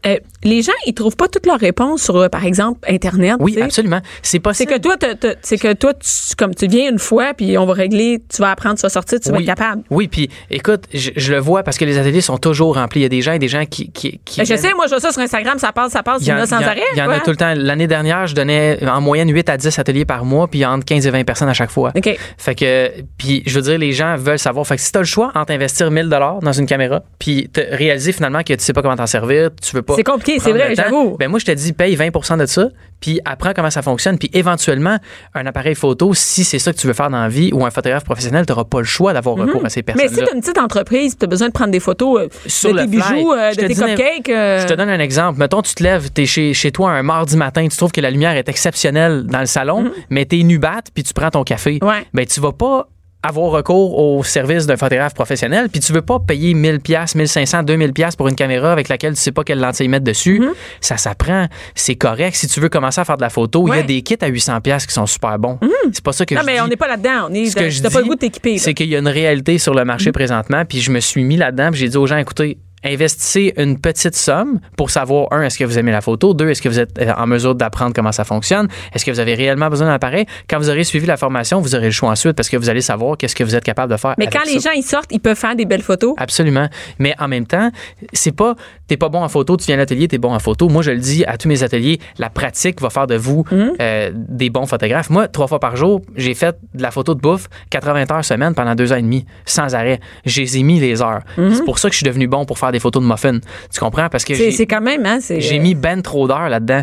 [0.06, 3.36] Euh, les gens, ils trouvent pas toutes leurs réponses sur, euh, par exemple, Internet.
[3.40, 4.00] Oui, absolument.
[4.22, 4.72] C'est C'est possible.
[4.72, 4.96] que toi,
[5.42, 8.50] c'est que toi, tu, comme tu viens une fois, puis on va régler, tu vas
[8.50, 9.42] apprendre, tu vas sortir, tu vas oui.
[9.42, 9.82] être capable.
[9.90, 13.00] Oui, puis écoute, je, je le vois parce que les ateliers sont toujours remplis.
[13.00, 13.90] Il y a des gens et des gens qui.
[13.90, 16.02] qui, qui Ben, je viennent- sais, moi, je vois ça sur Instagram, ça passe, ça
[16.02, 16.82] passe, Il il y y en a sans il y arrêt.
[16.94, 17.52] il y en a tout le temps.
[17.54, 21.06] L'année dernière, je donnais en moyenne 8 à 10 ateliers par mois, puis entre 15
[21.06, 21.92] et 20 personnes à chaque fois.
[21.94, 22.16] OK.
[22.38, 24.66] Fait que, puis je veux dire, les gens veulent savoir.
[24.66, 27.48] Fait que si tu as le choix entre investir 1000 dollars dans une caméra, puis
[27.52, 29.89] te réaliser finalement que tu sais pas comment t'en servir, tu veux pas.
[29.96, 31.16] C'est compliqué, c'est vrai, j'avoue.
[31.18, 32.68] Ben moi, je te dis, paye 20% de ça,
[33.00, 34.98] puis apprends comment ça fonctionne, puis éventuellement,
[35.34, 37.70] un appareil photo, si c'est ça que tu veux faire dans la vie, ou un
[37.70, 39.94] photographe professionnel, tu pas le choix d'avoir recours à ces Mhm.
[39.96, 42.28] Mais si tu as une petite entreprise, tu as besoin de prendre des photos euh,
[42.46, 42.96] Sur de tes fly.
[43.14, 44.28] bijoux, euh, de te tes cupcakes.
[44.28, 45.38] euh, Je te donne un exemple.
[45.38, 48.00] Mettons, tu te lèves, tu es chez, chez toi un mardi matin, tu trouves que
[48.00, 51.42] la lumière est exceptionnelle dans le salon, mais tu es nubat, puis tu prends ton
[51.44, 51.78] café.
[51.82, 51.88] Mhm.
[51.88, 52.06] Ouais.
[52.14, 52.88] Ben, tu vas pas
[53.22, 57.64] avoir recours au service d'un photographe professionnel, puis tu veux pas payer 1000 pièces, 1500,
[57.64, 60.42] 2000 pièces pour une caméra avec laquelle tu sais pas quelle lentille mettre dessus.
[60.80, 62.34] Ça s'apprend, c'est correct.
[62.36, 63.70] Si tu veux commencer à faire de la photo, il y Mhm.
[63.70, 63.76] Ouais.
[63.78, 63.84] Mhm.
[63.84, 65.58] a des kits à 800 pièces qui sont super bons.
[65.92, 66.60] C'est pas ça que Non, je mais dis.
[66.62, 67.28] on n'est pas là-dedans.
[67.28, 68.54] On est, Ce que je t'as pas le goût de t'équiper.
[68.54, 68.58] là.
[68.58, 71.36] C'est qu'il y a une réalité sur le marché présentement, puis je me suis mis
[71.36, 75.58] là-dedans, puis j'ai dit aux gens, écoutez, investissez une petite somme pour savoir, un, est-ce
[75.58, 78.12] que vous aimez la photo, deux, est-ce que vous êtes euh, en mesure d'apprendre comment
[78.12, 80.24] ça fonctionne, est-ce que vous avez réellement besoin d'un appareil?
[80.48, 82.80] Quand vous aurez suivi la formation, vous aurez le choix ensuite parce que vous allez
[82.80, 84.14] savoir qu'est-ce que vous êtes capable de faire.
[84.18, 86.14] Mais avec quand les gens ils sortent, ils peuvent faire des belles photos.
[86.16, 86.68] Absolument.
[86.98, 87.70] Mais en même temps,
[88.12, 88.54] c'est pas,
[88.86, 90.68] t'es pas bon en photo, tu viens à l'atelier, t'es bon en photo.
[90.68, 93.72] Moi, je le dis à tous mes ateliers, la pratique va faire de vous Mhm.
[93.80, 95.10] euh, des bons photographes.
[95.10, 98.54] Moi, trois fois par jour, j'ai fait de la photo de bouffe 80 heures semaine
[98.54, 100.00] pendant deux ans et demi, sans arrêt.
[100.24, 101.20] J'ai mis les heures.
[101.36, 103.38] C'est pour ça que je suis devenu bon pour faire des photos de muffins.
[103.72, 104.08] Tu comprends?
[104.08, 104.34] Parce que.
[104.34, 105.18] C'est quand même, hein?
[105.28, 106.82] j'ai mis ben trop d'heures là-dedans.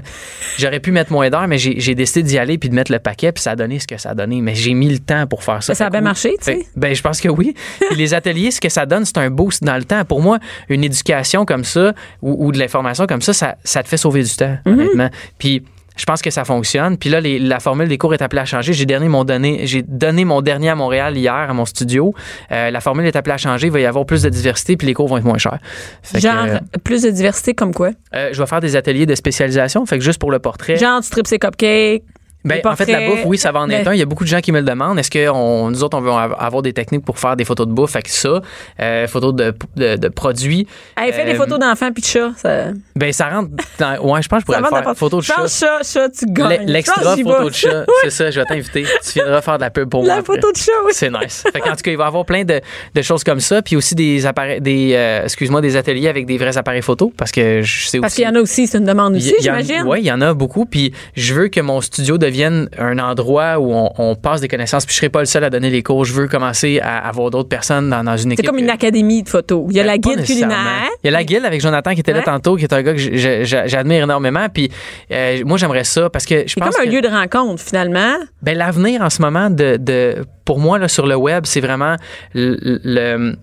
[0.57, 3.31] J'aurais pu mettre moins d'heures, mais j'ai décidé d'y aller puis de mettre le paquet,
[3.31, 4.41] puis ça a donné ce que ça a donné.
[4.41, 5.75] Mais j'ai mis le temps pour faire ça.
[5.75, 6.65] Ça a bien marché, tu sais?
[6.75, 7.53] Ben, je pense que oui.
[7.89, 10.03] Puis les ateliers, ce que ça donne, c'est un boost dans le temps.
[10.05, 13.87] Pour moi, une éducation comme ça ou, ou de l'information comme ça, ça, ça te
[13.87, 14.73] fait sauver du temps, Mhm.
[14.73, 15.09] honnêtement.
[15.37, 15.63] Puis
[15.97, 16.97] je pense que ça fonctionne.
[16.97, 18.73] Puis là, les- la formule des cours est appelée à changer.
[18.73, 22.13] J'ai donné mon donné, j'ai donné mon dernier à Montréal hier à mon studio.
[22.51, 23.67] Euh, la formule est appelée à changer.
[23.67, 25.59] Il va y avoir plus de diversité, puis les cours vont être moins chers.
[26.03, 27.89] Fait que, Genre, euh, plus de diversité comme quoi?
[28.15, 29.85] euh, je vais faire des ateliers de spécialisation.
[29.85, 30.77] Fait que juste pour le portrait.
[30.77, 32.03] Genre, tu tripes ses cupcakes.
[32.47, 33.93] Ben, en fait, la bouffe, oui, ça va en être Ben- un.
[33.93, 34.97] Il y a beaucoup de gens qui me le demandent.
[34.99, 37.67] Est-ce que on- nous autres, on veut av- avoir des techniques pour faire des photos
[37.67, 37.91] de bouffe?
[37.91, 38.41] Fait que ça,
[38.79, 40.67] euh, photos de, de, de produits.
[40.97, 42.31] Hey, fais des Euh, photos d'enfants puis de chats.
[42.37, 43.99] Ça, Ben, ça rentre dans.
[44.01, 44.95] Ouais, je pense que je pourrais le faire.
[44.97, 45.83] Photos de Je chat.
[45.83, 46.65] chat, tu gagnes.
[46.65, 47.85] L'extra photo de chat.
[48.03, 48.83] C'est ça, je vais t'inviter.
[49.03, 50.15] Tu viendras faire de la pub pour moi.
[50.15, 50.91] La photo de chat, oui.
[50.93, 51.43] C'est nice.
[51.51, 52.61] Fait qu'en tout cas, il va y avoir plein de,
[52.95, 53.61] de choses comme ça.
[53.61, 57.11] Puis aussi des appareils, des, euh, excuse-moi, des ateliers avec des vrais appareils photo.
[57.17, 58.21] Parce que je sais Parce aussi.
[58.23, 59.83] qu'il y en a aussi, c'est une demande aussi, j'imagine.
[59.85, 60.65] Oui, il y en a beaucoup.
[60.65, 64.85] Puis je veux que mon studio devienne un endroit où on, on passe des connaissances.
[64.85, 66.05] Puis je serai pas le seul à donner les cours.
[66.05, 68.45] Je veux commencer à avoir d'autres personnes dans, dans une C'est équipe.
[68.47, 69.65] comme une académie de photos.
[69.69, 70.53] Il y a Ben, la nécessairement.
[70.55, 70.89] culinaire.
[71.03, 72.93] Il y a la guilde avec Jonathan qui était là tantôt, qui est un gars
[72.93, 74.47] que j'admire énormément.
[74.53, 74.71] Puis
[75.11, 77.61] euh, moi, j'aimerais ça parce que je C'est pense comme un que- lieu de rencontre,
[77.61, 78.15] finalement.
[78.41, 81.95] ben, l'avenir en ce moment de, de pour moi là, sur le web, c'est vraiment
[82.33, 83.35] le, le-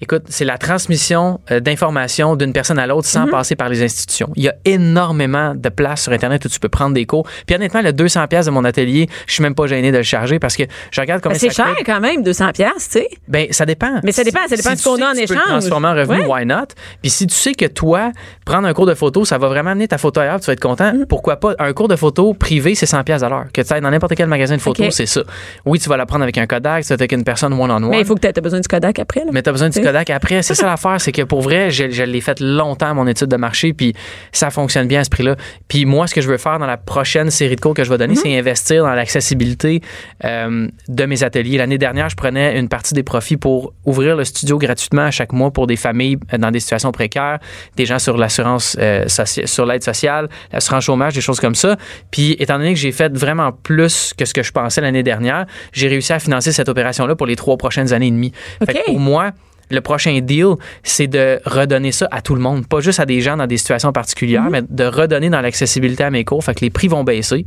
[0.00, 3.12] écoute, c'est la transmission euh, d'informations d'une personne à l'autre Mhm.
[3.24, 4.30] sans passer par les institutions.
[4.36, 7.26] Il y a énormément de places sur internet où tu peux prendre des cours.
[7.46, 10.02] Puis honnêtement, le 200 pièces de mon atelier, je suis même pas gêné de le
[10.02, 11.86] charger parce que je regarde Ben, combien c'est ça cher coûte.
[11.86, 13.08] quand même, 200 pièces, tu sais.
[13.28, 14.00] Ben, ça dépend.
[14.04, 15.44] Mais ça dépend, ça dépend de tu ce qu'on a en que tu échange.
[15.46, 16.26] transformer en revenu, Ouais.
[16.40, 16.66] why not?
[17.02, 18.12] Puis si tu sais que toi,
[18.44, 20.60] prendre un cours de photo, ça va vraiment amener ta photo ailleurs, tu vas être
[20.60, 20.92] content.
[20.92, 21.06] Mm.
[21.08, 21.54] Pourquoi pas?
[21.58, 23.44] Un cours de photo privé, c'est 100 pièces à l'heure.
[23.52, 25.22] Que tu ailles dans n'importe quel magasin de photos, c'est ça.
[25.64, 27.88] Oui, tu vas l'apprendre avec un Kodak, tu vas avec une personne one-on-one.
[27.90, 29.20] Mais il faut que tu aies besoin du Kodak après.
[29.20, 29.30] Là.
[29.32, 29.85] Mais t'as besoin du Tu.
[29.86, 30.42] Kodak après.
[30.42, 33.36] C'est ça l'affaire, c'est que pour vrai, je, je l'ai fait longtemps, mon étude de
[33.36, 33.94] marché, puis
[34.32, 35.36] ça fonctionne bien à ce prix-là.
[35.68, 37.90] Puis moi, ce que je veux faire dans la prochaine série de cours que je
[37.90, 39.80] vais donner, c'est investir dans l'accessibilité
[40.24, 41.58] euh, de mes ateliers.
[41.58, 45.32] L'année dernière, je prenais une partie des profits pour ouvrir le studio gratuitement à chaque
[45.32, 47.38] mois pour des familles euh, dans des situations précaires,
[47.76, 51.76] des gens sur l'assurance, euh, sur l'aide sociale, l'assurance chômage, des choses comme ça.
[52.10, 55.46] Puis étant donné que j'ai fait vraiment plus que ce que je pensais l'année dernière,
[55.72, 58.32] j'ai réussi à financer cette opération-là pour les trois prochaines années et demie.
[58.66, 59.30] Fait que pour moi,
[59.70, 63.20] le prochain deal, c'est de redonner ça à tout le monde, pas juste à des
[63.20, 64.50] gens dans des situations particulières, Mhm.
[64.50, 66.44] mais de redonner dans l'accessibilité à mes cours.
[66.44, 67.46] Fait que les prix vont baisser,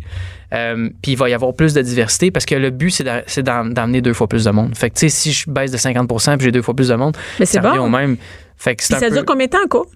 [0.53, 3.23] euh, puis il va y avoir plus de diversité parce que le but, c'est d'a-
[3.27, 4.75] c'est d'em- d'emmener deux fois plus de monde.
[4.75, 6.95] Fait que, tu sais, si je baisse de 50% puis j'ai deux fois plus de
[6.95, 7.85] monde, Mais ça revient bon.
[7.85, 8.17] au même.
[8.57, 9.09] Fait que ça peu...
[9.11, 9.87] dure combien de temps, cours?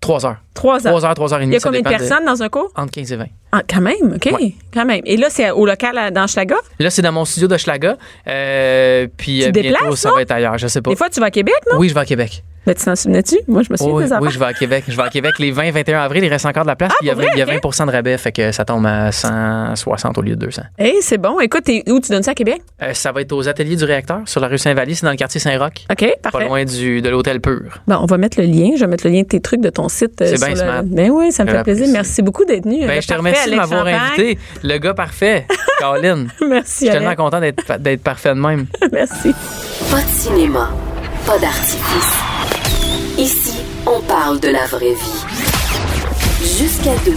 [0.00, 0.36] Trois heures.
[0.54, 0.92] Trois heures.
[0.92, 1.54] Trois heures, trois heures et Il demie.
[1.54, 2.70] y a combien de personnes dans un cours?
[2.76, 3.26] Entre 15 et 20.
[3.52, 4.28] Ah, quand même, OK.
[4.38, 4.54] Ouais.
[4.72, 5.00] Quand même.
[5.04, 6.56] Et là, c'est au local à- dans Schlaga?
[6.78, 7.96] Là, c'est dans mon studio de Schlaga.
[8.26, 10.58] Euh, puis Tu euh, bientôt, déplaces, ça va être ailleurs.
[10.58, 10.90] Je sais pas.
[10.90, 11.78] Des fois, tu vas à Québec, non?
[11.78, 12.44] Oui, je vais à Québec.
[12.68, 13.36] Mais tu t'en souvenais-tu?
[13.48, 14.22] Moi, je me souviens Oui, des affaires.
[14.22, 14.84] oui, je vais à Québec.
[14.86, 16.22] Je vais à Québec les 20 21 avril.
[16.22, 16.92] Il reste encore de la place.
[16.94, 17.30] Ah, il y a, pour vrai?
[17.34, 17.62] il y a Ok.
[17.64, 18.18] 20% de rabais.
[18.18, 20.62] Fait que ça tombe à 160 au lieu de 200.
[20.78, 21.40] Hey, c'est bon.
[21.40, 21.98] Écoute, où?
[22.00, 22.60] Tu donnes ça à Québec?
[22.82, 24.94] Euh, ça va être aux ateliers du réacteur sur la rue Saint-Vallier.
[24.94, 25.72] C'est dans le quartier Saint-Roch.
[25.90, 26.46] OK, Pas parfait.
[26.46, 27.80] loin du, de l'hôtel Pur.
[27.86, 28.72] Bon, on va mettre le lien.
[28.76, 30.20] Je vais mettre le lien de tes trucs de ton site.
[30.20, 30.82] euh, C'est bien le- smart.
[30.84, 31.86] Ben oui, ça me fait plaisir.
[31.90, 32.86] Merci beaucoup d'être venu.
[32.86, 34.38] Ben, Le je te remercie de m'avoir invité.
[34.62, 35.46] Le gars parfait,
[35.78, 36.28] Caroline.
[36.38, 38.66] Je Merci, suis tellement content d'être d'être parfait de même.
[38.92, 39.32] Merci.
[39.90, 40.68] Pas de cinéma,
[41.26, 42.37] pas d'artifice.
[43.18, 45.24] Ici, on parle de la vraie vie.
[46.40, 47.16] Jusqu'à 12.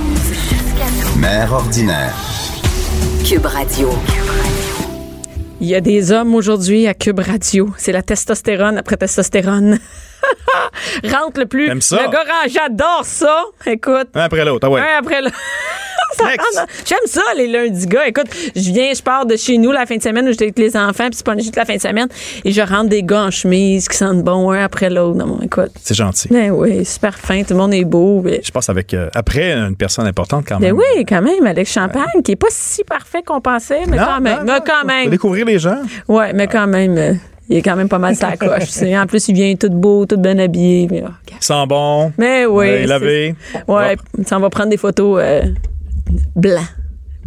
[1.20, 2.16] Mère ordinaire.
[3.24, 3.90] Cube Radio.
[5.60, 7.70] Il y a des hommes aujourd'hui à Cube Radio.
[7.78, 9.78] C'est la testostérone après testostérone.
[11.12, 11.70] Rentre le plus.
[11.82, 12.02] Ça?
[12.04, 13.44] Le gars, j'adore ça.
[13.66, 14.08] Écoute.
[14.14, 14.82] Un après l'autre, ah ouais.
[14.82, 15.36] Un après l'autre.
[16.86, 18.06] J'aime ça, les lundis gars.
[18.08, 20.60] Écoute, je viens, je pars de chez nous la fin de semaine où j'étais avec
[20.60, 22.08] les enfants, puis c'est pas juste la fin de semaine,
[22.44, 25.18] et je rentre des gars en chemise qui sentent bon un après l'autre.
[25.18, 25.72] Non, écoute.
[25.82, 26.28] C'est gentil.
[26.30, 28.20] Ben oui, super fin, tout le monde est beau.
[28.22, 28.94] Ben, Je passe avec.
[28.94, 30.78] euh, après, une personne importante quand ben même.
[30.96, 34.22] oui, quand même, Alex Champagne, qui est pas si parfait qu'on pensait, mais Non, quand
[34.22, 34.38] même.
[34.40, 35.10] non, mais non, quand même.
[35.10, 35.82] découvrir les gens.
[36.08, 37.14] Ouais, mais quand même, euh,
[37.52, 38.82] il est quand même pas mal sa coche.
[38.82, 40.88] En plus, il vient tout beau, tout bien habillé.
[40.90, 41.04] Mais.
[41.40, 42.12] Sent bon.
[42.18, 42.86] Mais oui.
[42.86, 43.36] lavé.
[43.68, 45.42] Ouais, ça, on va prendre des photos euh,
[46.36, 46.66] blancs,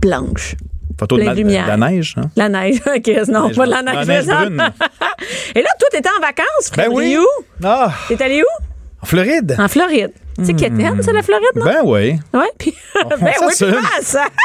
[0.01, 0.57] blanches.
[0.99, 2.14] Photo de, la- de la neige.
[2.16, 2.31] Hein?
[2.37, 3.95] La neige, ok, non, Neige pas de la neige.
[3.95, 4.62] La neige brune.
[5.55, 6.70] Et là, toi, t'étais en vacances.
[6.77, 7.18] Ben oui.
[7.18, 7.45] Où?
[7.64, 8.64] Ah, T'es allé où?
[9.03, 9.57] en Floride.
[9.59, 10.12] En Floride.
[10.39, 11.64] Tu sais, Kéten, c'est la Floride, non?
[11.64, 12.18] Ben oui.
[12.33, 12.75] ouais, puis.
[12.95, 13.66] ben oui, puis?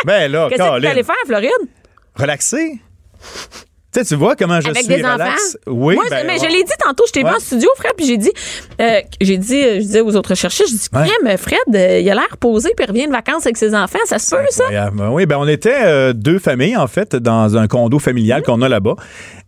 [0.05, 1.69] Ben là, Qu'est-ce que tu allé faire en Floride?
[2.15, 2.79] relaxer.
[3.91, 5.19] Tu sais, tu vois comment je Avec suis des relax.
[5.19, 5.63] enfants?
[5.65, 7.33] Oui, Moi, ben, mais je l'ai dit tantôt, j'étais Ouais.
[7.35, 8.31] en studio, Fred, puis j'ai dit,
[8.79, 11.07] euh, j'ai dit, euh, je disais aux autres chercheurs, je dis, Ouais.
[11.07, 13.97] crème, Fred, euh, il a l'air posé, puis il revient de vacances avec ses enfants,
[14.05, 14.65] ça se peut, ça?
[15.11, 18.69] Oui, ben on était euh, deux familles en fait dans un condo familial qu'on a
[18.69, 18.93] là-bas.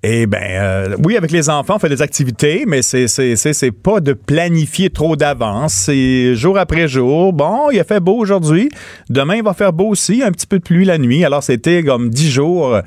[0.04, 4.14] Et ben euh, oui, avec les enfants, on fait des activités, mais c'est pas de
[4.14, 5.74] planifier trop d'avance.
[5.74, 7.34] C'est jour après jour.
[7.34, 8.70] Bon, il a fait beau aujourd'hui.
[9.12, 10.24] Demain, il va faire beau aussi.
[10.24, 11.24] Un petit peu de pluie la nuit.
[11.24, 12.80] Alors c'était comme dix jours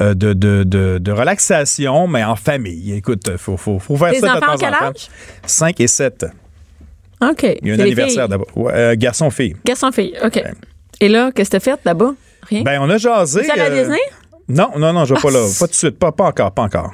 [0.00, 2.94] euh, de, de, de, de relaxation, mais en famille.
[2.94, 4.84] Écoute, faut faut faut faire Tes ça de temps quel en temps.
[4.86, 5.08] âge?
[5.44, 6.26] 5 et 7.
[7.22, 7.42] OK.
[7.62, 8.48] Il y a un les anniversaire d'abord.
[8.56, 9.56] Ouais, euh, Garçon-fille.
[9.64, 10.42] Garçon-fille, OK.
[11.00, 12.14] Et là, qu'est-ce que t'as fait là-bas?
[12.48, 12.62] Rien?
[12.62, 13.42] Ben, on a jasé.
[13.44, 13.98] Tu à euh, Disney?
[14.48, 15.40] Non, non, non, je vais pas là.
[15.44, 15.98] Ah, Pas tout de suite.
[15.98, 16.92] Pas, pas encore, pas encore.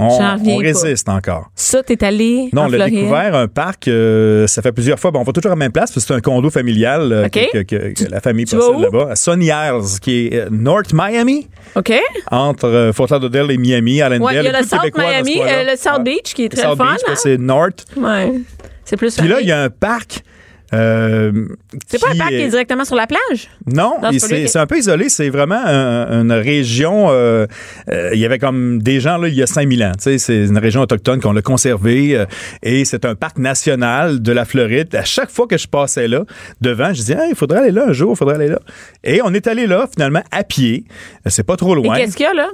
[0.00, 0.36] On, pas.
[0.60, 1.50] résiste encore.
[1.56, 5.10] Ça, t'es allé Non, en on l'a découvert, un parc, euh, ça fait plusieurs fois.
[5.10, 7.28] Bon, on va toujours à la même place, parce que c'est un condo familial euh,
[7.28, 9.08] que, que- que- que la famille possède là-bas.
[9.10, 11.92] À Sunny Isles, qui est euh, North Miami, OK.
[12.30, 14.24] entre Fort Lauderdale et Miami, Allendale.
[14.24, 16.04] Ouais, il y a le South Miami, le South.
[16.04, 16.92] Beach, qui est très South fun.
[16.92, 17.14] Beach, hein?
[17.16, 17.84] c'est North.
[17.96, 18.34] Ouais.
[18.84, 20.22] C'est plus Puis là, il y a un parc.
[20.74, 21.32] Euh,
[21.86, 23.48] C'est pas un parc qui est directement sur la plage?
[23.66, 23.94] Non,
[24.50, 25.08] c'est un peu isolé.
[25.08, 27.08] C'est vraiment un- une région.
[27.10, 27.46] euh,
[27.90, 29.92] euh, il y avait comme des gens là il y a 5000 ans.
[29.98, 32.24] C'est une région autochtone qu'on a conservée
[32.62, 34.94] et c'est un parc national de la Floride.
[34.94, 36.24] À chaque fois que je passais là
[36.60, 38.60] devant, je disais il faudrait aller là un jour, il faudrait aller là.
[39.04, 40.84] Et on est allé là finalement à pied.
[41.26, 41.96] C'est pas trop loin.
[41.96, 42.48] qu'est-ce qu'il y a là?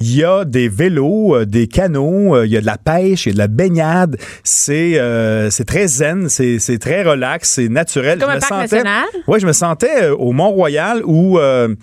[0.00, 3.26] Il y a des vélos, euh, des canots, euh, il y a de la pêche,
[3.26, 4.16] il y a de la baignade.
[4.44, 8.18] C'est euh, c'est très zen, c'est c'est très relax, c'est naturel.
[8.20, 9.04] Comme Je un me parc sentais- national?
[9.26, 11.74] oui, je me sentais au Mont-Royal ou, euh,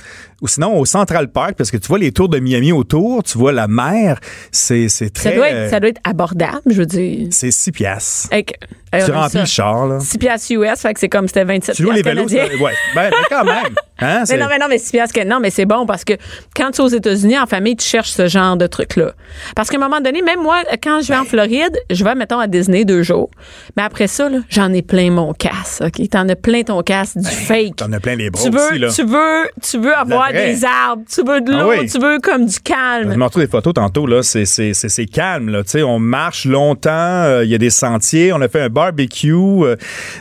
[0.46, 3.38] ou sinon au Central Park parce que tu vois les tours de Miami autour, tu
[3.38, 4.20] vois la mer,
[4.52, 5.32] c'est c'est très...
[5.32, 7.28] Ça doit, être, euh, ça doit être abordable, je veux dire.
[7.32, 8.28] c'est 6 piastres.
[8.32, 8.60] Avec,
[8.93, 10.00] Tu remplis le char, là.
[10.00, 12.74] 6 piastres US, fait que c'est comme c'était 27 Tu loues les vélos, ouais.
[12.96, 13.56] Ben, mais quand même.
[13.98, 16.16] Hein, Mais non, mais non, mais 6 piastres, que- non, mais c'est bon parce que
[16.54, 19.14] quand tu es aux États-Unis en famille, tu cherches cherche ce genre de truc-là.
[19.56, 22.39] Parce qu'à un moment donné, même moi, quand je vais en Floride, je vais, mettons,
[22.39, 23.30] à Disney deux jours.
[23.78, 26.10] Mais après ça, là, j'en ai plein mon casse, OK?
[26.10, 27.78] T'en as plein ton casse, du fake.
[27.78, 28.89] T'en as plein les bras Tu veux, aussi, là.
[28.93, 30.28] tu veux, tu veux avoir.
[30.36, 31.90] Des arbres, tu veux de l'eau, Ah oui.
[31.90, 33.16] tu veux comme du Je calme.
[33.16, 34.22] m'en retrouve des photos tantôt, là.
[34.24, 35.64] C'est, c'est, c'est, c'est calme, là.
[35.64, 38.70] Tu sais, on marche longtemps, euh, il y a des sentiers, on a fait un
[38.70, 39.76] barbecue, euh,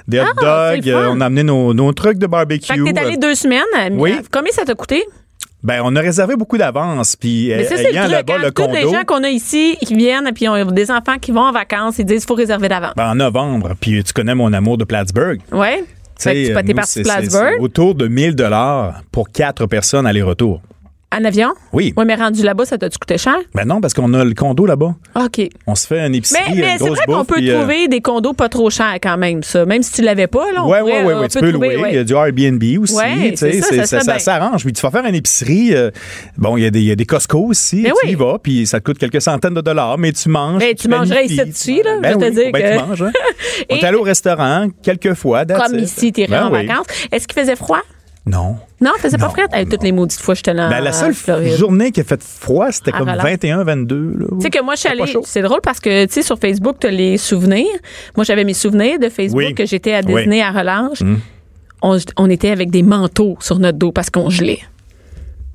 [0.08, 2.66] des hot Ah, dogs, euh, on a amené nos, nos trucs de barbecue.
[2.66, 3.62] Fait que t'es allé deux semaines.
[3.92, 4.16] Oui.
[4.32, 5.04] Combien ça t'a coûté?
[5.62, 8.28] Ben, on a réservé beaucoup d'avance, puis Mais ça, c'est ayant le truc.
[8.28, 8.42] là-bas hein.
[8.44, 11.40] le Tous les gens qu'on a ici, qui viennent, puis ont des enfants qui vont
[11.40, 12.92] en vacances, ils disent qu'il faut réserver d'avance.
[12.96, 15.40] ben, en novembre, puis tu connais mon amour de Plattsburgh.
[15.52, 15.82] Ouais.
[16.24, 16.52] Fait que Tu
[16.84, 17.60] de c'est- Plattsburgh.
[17.60, 20.60] autour de 1000 dollars pour quatre personnes aller-retour.
[21.16, 21.50] En avion?
[21.72, 21.94] Oui.
[21.96, 23.36] Oui, mais rendu là-bas, ça t'a-tu coûté cher?
[23.54, 24.96] Ben non, parce qu'on a le condo là-bas.
[25.14, 25.48] OK.
[25.66, 28.32] On se fait un épicerie, Mais, c'est vrai qu'on peut puis, euh, trouver des condos
[28.32, 29.64] pas trop chers quand même, ça.
[29.64, 30.64] Même si tu l'avais pas, là.
[30.66, 31.76] ouais, on ouais, tu peut peux louer.
[31.76, 31.90] ouais.
[31.92, 32.96] Il y a du Airbnb aussi.
[32.96, 34.64] Ouais, tu sais, ça, ça ça, s'arrange.
[34.64, 35.72] Puis tu vas faire une épicerie.
[35.72, 35.90] euh,
[36.36, 37.82] bon, il y, a des- il y a des Costco aussi.
[37.82, 38.12] Mais tu oui.
[38.12, 40.62] y vas, puis ça te coûte quelques centaines de dollars, mais tu manges.
[40.76, 43.02] Tu mangerais ici, là, Ben je te oui, dire ben, que- tu manges.
[43.02, 43.12] hein.
[43.70, 45.44] On est allé au restaurant quelques fois.
[45.44, 46.66] Comme ici, t'es Ben en oui.
[46.66, 46.86] vacances.
[47.12, 47.82] Est-ce qu'il faisait froid?
[48.26, 48.56] Non.
[48.84, 49.46] Non, faisait pas frais.
[49.52, 50.68] Hey, toutes les maudites fois, j'étais là.
[50.68, 51.56] Ben, la seule Floride.
[51.56, 53.22] journée qui a fait froid, c'était comme Relance.
[53.24, 54.12] 21, 22.
[54.18, 54.26] là.
[54.36, 55.02] Tu sais que moi, je suis allée.
[55.24, 57.66] C'est drôle parce que, tu sais, sur Facebook, tu as les souvenirs.
[58.16, 59.54] Moi, j'avais mes souvenirs de Facebook Oui.
[59.54, 60.14] que j'étais à Oui.
[60.16, 61.00] Disney à Relâche.
[61.02, 61.18] Hum.
[61.82, 64.60] On, on était avec des manteaux sur notre dos parce qu'on gelait.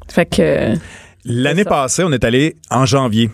[0.08, 0.74] Fait que.
[1.26, 3.30] L'année passée, on est allé en janvier.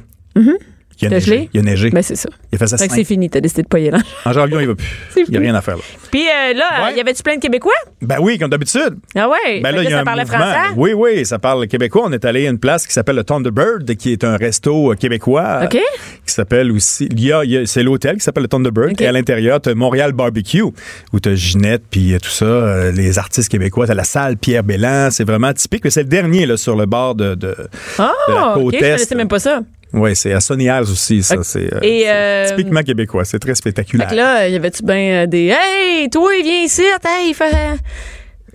[1.01, 1.25] Il a T'as neigé.
[1.31, 1.49] gelé?
[1.53, 1.89] Il a neigé.
[1.89, 2.29] Ben, c'est ça.
[2.51, 2.97] il a fait ça Fait que cinq.
[2.99, 3.29] c'est fini.
[3.29, 3.97] T'as décidé de pas y aller.
[4.25, 4.87] En janvier, on y va plus.
[5.17, 5.81] Il n'y a rien à faire là.
[6.11, 6.95] Puis euh, là, Ouais.
[6.95, 7.73] y avait-tu plein de Québécois?
[8.01, 8.97] Ben oui, comme d'habitude.
[9.15, 9.59] Ah ouais?
[9.61, 10.37] Ben là, il y a ça un parlait mouvement.
[10.39, 10.73] français?
[10.77, 12.03] Oui, oui, ça parle québécois.
[12.05, 14.95] On est allé à une place qui s'appelle le Thunderbird, qui est un resto euh,
[14.95, 15.61] québécois.
[15.65, 15.71] OK.
[16.25, 17.07] Qui s'appelle aussi.
[17.11, 18.91] Il y a, il y a- c'est l'hôtel qui s'appelle le Thunderbird.
[18.91, 19.01] OK.
[19.01, 22.91] Et à l'intérieur, tu as Montréal Barbecue, où tu as Ginette, puis euh, tout ça,
[22.91, 23.87] les artistes québécois.
[23.87, 25.09] Tu la salle Pierre Bélan.
[25.11, 25.83] C'est vraiment typique.
[25.83, 27.55] Mais c'est le dernier, là, sur le bord de, de,
[27.99, 28.71] Ah, de la côte OK.
[28.73, 28.79] Je est.
[28.79, 29.61] connaissais même pas ça.
[29.93, 31.37] Oui, c'est à Isles aussi, ça.
[31.43, 33.23] C'est euh, c'est euh, typiquement québécois.
[33.25, 34.07] C'est très Fait spectaculaire.
[34.07, 37.77] que là, y avait-tu bien euh, des Hey, toi, viens ici, hey, fait.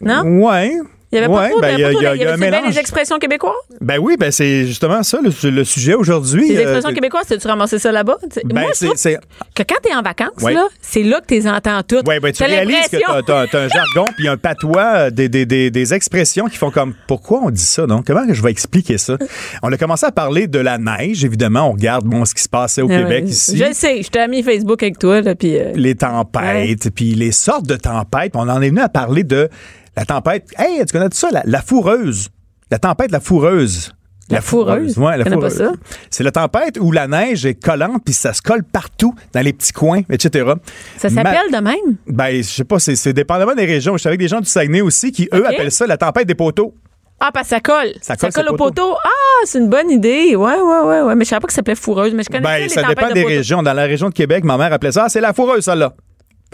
[0.00, 0.22] Non?
[0.44, 0.72] Ouais.
[1.12, 2.14] Il y avait pas Ouais, trop, ben, il y il y a- il y a-
[2.14, 3.52] il y a un des expressions québécoises?
[3.80, 6.48] Ben oui, ben c'est justement ça le, le sujet aujourd'hui.
[6.48, 8.18] Les Euh, expressions québécoises, tu ramassé ça là-bas?
[8.44, 9.18] Ben, Moi, je c'est- trouve c'est.
[9.54, 10.54] que quand t'es en vacances, Ouais.
[10.54, 12.06] là, c'est là que t'es entends toutes.
[12.06, 15.46] Oui, ben, tu réalises que t'as, t'as un jargon puis un patois, euh, des, des,
[15.46, 18.02] des, des expressions qui font comme pourquoi on dit ça, non?
[18.06, 19.16] Comment que je vais expliquer ça?
[19.64, 21.68] On a commencé à parler de la neige, évidemment.
[21.70, 23.56] On regarde bon, ce qui se passait au Ah Québec ici.
[23.56, 25.58] Je le sais, je t'ai mis Facebook avec toi, là, puis.
[25.58, 28.32] euh, Les tempêtes, puis les sortes de tempêtes.
[28.36, 29.48] On en est venu à parler de
[29.96, 30.48] la tempête.
[30.58, 31.28] Hey, tu connais ça?
[31.30, 32.28] La, la fourreuse?
[32.70, 33.92] La tempête, la fourreuse.
[34.28, 34.96] La fourreuse?
[34.96, 35.54] Ouais, la fourreuse.
[35.54, 35.72] ça?
[36.08, 39.52] C'est la tempête où la neige est collante puis ça se colle partout dans les
[39.52, 40.52] petits coins, etc.
[40.98, 41.96] Ça Ma- s'appelle de même?
[42.06, 43.94] Ben, je sais pas, c'est, dépendamment des régions.
[43.94, 46.36] Je suis avec des gens du Saguenay aussi qui, eux, appellent ça la tempête des
[46.36, 46.74] poteaux.
[47.18, 47.92] Ah, parce que ça colle.
[48.00, 48.94] Ça colle sur au poteau.
[49.04, 49.08] Ah,
[49.44, 50.36] c'est une bonne idée.
[50.36, 51.14] Ouais, ouais, ouais, ouais.
[51.16, 52.14] Mais je savais pas que ça s'appelait fourreuse.
[52.14, 53.62] Mais je connais Ben, les ça dépend de des régions.
[53.62, 55.90] Dans la région de Québec, ma mère appelait ça, ah, c'est la fourreuse, ça, là.
[55.90, 55.98] Puis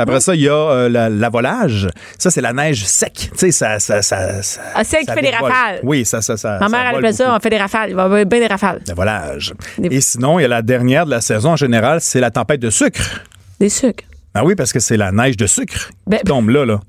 [0.03, 1.89] après ça, il y a euh, la, la volage.
[2.19, 3.13] Ça, c'est la neige sec.
[3.33, 5.81] Tu sais, ça, ça, ça, ça- Ah, celle qui fait des rafales.
[5.83, 6.59] Oui, ça, ça, ça.
[6.61, 7.91] Ma mère, elle appelle ça, on fait des rafales.
[7.91, 8.81] Il va bien des rafales.
[8.87, 9.55] La volage.
[9.79, 12.31] Des- Et sinon, il y a la dernière de la saison en général, c'est la
[12.31, 13.21] tempête de sucre.
[13.61, 14.05] Des sucres.
[14.35, 16.81] Ah oui, parce que c'est la neige de sucre Ben- qui tombe là, là.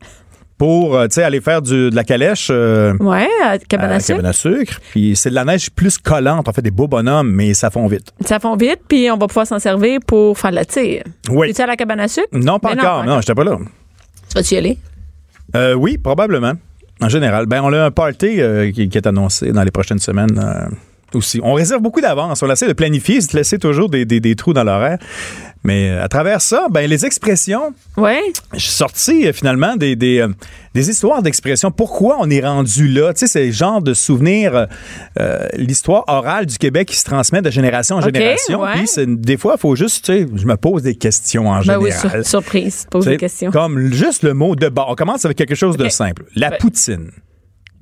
[0.58, 2.48] Pour, euh, tu aller faire du, de la calèche.
[2.52, 4.16] euh, Ouais, à cabane à à la sucre.
[4.18, 4.80] cabane à sucre.
[4.92, 6.48] Puis c'est de la neige plus collante.
[6.50, 8.12] On fait des beaux bonhommes, mais ça fond vite.
[8.26, 11.04] Ça fond vite, puis on va pouvoir s'en servir pour faire de la tire.
[11.30, 11.50] Oui.
[11.52, 12.28] Es-tu à la cabane à sucre?
[12.32, 13.04] Non, pas Mais encore.
[13.06, 13.58] Non, pas j'étais pas là.
[14.30, 14.78] Tu vas-tu y aller?
[15.56, 16.54] Euh, oui, probablement.
[17.02, 17.46] En général.
[17.46, 20.40] Ben, on a un party euh, qui, qui est annoncé dans les prochaines semaines.
[21.14, 21.40] Aussi.
[21.44, 22.44] On réserve beaucoup d'avance.
[22.44, 24.98] On essaie de planifier, se laisser toujours des, des- des trous dans l'horaire.
[25.64, 28.22] Mais euh, à travers ça, ben, les expressions, Ouais.
[28.54, 30.30] j'ai sorti euh, finalement des, des, euh,
[30.74, 31.72] des histoires d'expressions.
[31.72, 33.12] Pourquoi on est rendu là?
[33.14, 34.68] Tu sais, c'est le genre de souvenir,
[35.20, 38.62] euh, l'histoire orale du Québec qui se transmet de génération en génération.
[38.62, 38.74] ouais.
[38.76, 38.88] Puis
[39.18, 41.84] des fois, il faut juste, tu sais, je me pose des questions en Ben général.
[41.84, 42.88] oui, sur- surprise.
[42.90, 43.52] Pose des questions.
[43.52, 44.86] Comme juste le mot de base.
[44.88, 46.26] On commence avec quelque chose de simple.
[46.36, 47.12] La Ben, poutine.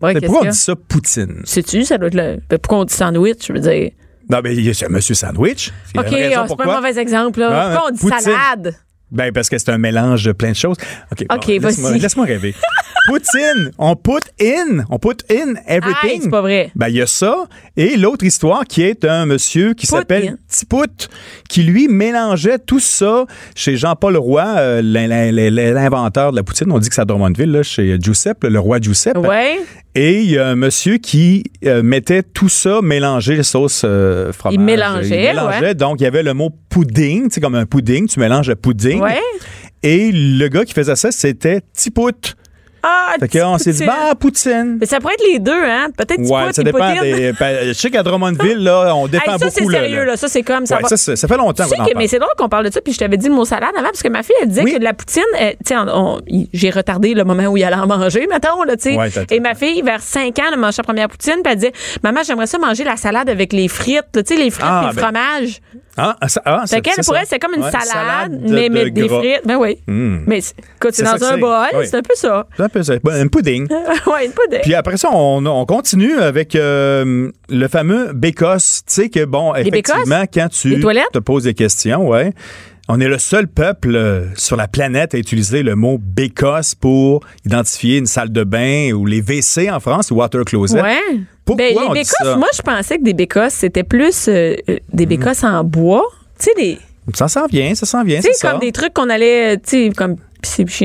[0.02, 1.42] Qu'est-ce pourquoi on dit ça poutine?
[1.46, 2.58] Sais-tu, ça doit être le.
[2.58, 3.48] Pourquoi on dit sandwich?
[3.48, 3.92] Je veux dire?
[4.30, 5.72] Non, mais il y a Monsieur Sandwich.
[5.96, 7.50] OK, ah, c'est pas un mauvais exemple, là.
[7.52, 8.20] Ah, Pourquoi on dit poutine.
[8.20, 8.76] salade?
[9.16, 10.78] Ben, parce que c'est un mélange de plein de choses.
[11.12, 12.00] OK, OK, laisse-moi, vas-y.
[12.00, 12.54] laisse-moi rêver.
[13.08, 16.22] Poutine, on put in, on put in everything.
[16.24, 16.72] c'est pas vrai.
[16.76, 17.46] Ben, il y a ça.
[17.78, 20.38] Et l'autre histoire qui est un monsieur qui s'appelle.
[20.50, 21.10] Tipout,
[21.48, 26.44] qui lui mélangeait tout ça chez Jean-Paul Roy, euh, l'in- l'in- l'in- l'inventeur de la
[26.44, 26.72] poutine.
[26.72, 29.18] On dit que c'est à Drummondville, là, chez Giuseppe, le roi Giuseppe.
[29.18, 29.60] Ouais.
[29.98, 34.34] Et il y a un monsieur qui euh, mettait tout ça mélangé, les sauces euh,
[34.34, 34.56] fromage.
[34.56, 35.60] Il mélangeait, Il mélangeait.
[35.62, 35.76] ouais.
[35.76, 38.56] Donc, il y avait le mot pudding, tu sais, comme un pudding, tu mélanges le
[38.56, 39.00] pudding.
[39.06, 39.22] Ouais.
[39.84, 42.36] Et le gars qui faisait ça, c'était Tipout.
[42.88, 44.78] Ah, Fait qu'on s'est dit, bah, poutine.
[44.80, 45.88] Mais ça pourrait être les deux, hein?
[45.98, 47.34] Peut-être Ouais, ça dépend des.
[47.40, 50.16] ben, je sais qu'à Drummondville, là, on défend Hey, ça, beaucoup c'est sérieux, là.
[50.18, 50.78] Ça, c'est comme ça.
[50.96, 51.64] Ça, fait longtemps
[51.98, 53.88] mais c'est drôle qu'on parle de ça, puis je t'avais dit le mot salade avant,
[53.88, 55.88] parce que ma fille, elle disait que de la poutine, euh, tu sais, on-
[56.18, 58.96] on- il- j'ai retardé le moment où il allait en manger, mettons, là, tu sais.
[59.32, 62.22] Et ma fille, vers 5 ans, elle mangeait sa première poutine, puis elle disait, maman,
[62.24, 64.94] j'aimerais ça manger la salade avec les frites, tu sais, les frites Ah, et le
[64.96, 65.60] ben, fromage.
[65.98, 68.90] Ah, ça, ah, c'est- pour elle, c'est comme une Ouais, salade, de- mais, de mais
[68.92, 69.20] des gras.
[69.20, 69.42] frites.
[69.46, 69.78] Ben oui.
[69.88, 70.18] Mm.
[70.28, 71.86] Mais écoute, c'est dans un bol, Oui.
[71.88, 72.48] c'est un peu ça.
[72.58, 72.94] C'est un peu ça.
[73.12, 73.68] Un pudding.
[74.08, 74.62] ouais, une poudre.
[74.62, 78.84] Puis après ça, on, on continue avec euh, le fameux bécosse.
[78.86, 82.34] Tu sais que, bon, effectivement, quand tu te poses des questions, ouais,
[82.88, 87.22] on est le seul peuple euh, sur la planète à utiliser le mot bécosse pour
[87.46, 90.82] identifier une salle de bain ou les WC en France, ou water closet.
[90.82, 90.98] Ouais.
[91.46, 92.36] Pourquoi Ben, on les dit bécosses, ça?
[92.38, 96.04] moi, je pensais que des bécosses, c'était plus euh, euh, des bécosses en bois.
[96.40, 96.78] Tu sais, des.
[97.14, 98.52] Ça s'en vient, ça s'en vient, Tu ça.
[98.52, 100.16] comme des trucs qu'on allait, tu sais, comme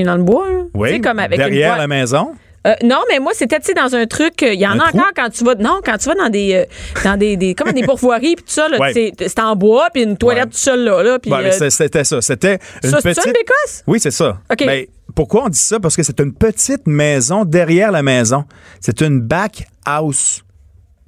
[0.05, 0.46] dans le bois.
[0.51, 0.59] là.
[0.74, 2.30] Oui, comme avec une derrière boîte- la maison.
[2.67, 4.99] Euh, non, mais moi, c'était, dans un truc, euh, il y en Un a trou?
[4.99, 6.65] encore quand tu vas, non, quand tu vas dans des, euh,
[7.05, 8.93] dans des, des comme des pourvoiries puis tout ça, Ouais.
[9.19, 10.51] c'est en bois puis une toilette Ouais.
[10.51, 12.21] tout seul là, là, Ouais, euh, c'était ça.
[12.21, 13.15] C'était une petite.
[13.15, 13.83] ça une bécosse?
[13.87, 14.41] Oui, c'est ça.
[14.53, 14.63] OK.
[14.67, 15.81] Mais pourquoi on dit ça?
[15.81, 18.45] Parce que c'est une petite maison derrière la maison.
[18.81, 20.43] C'est une back house.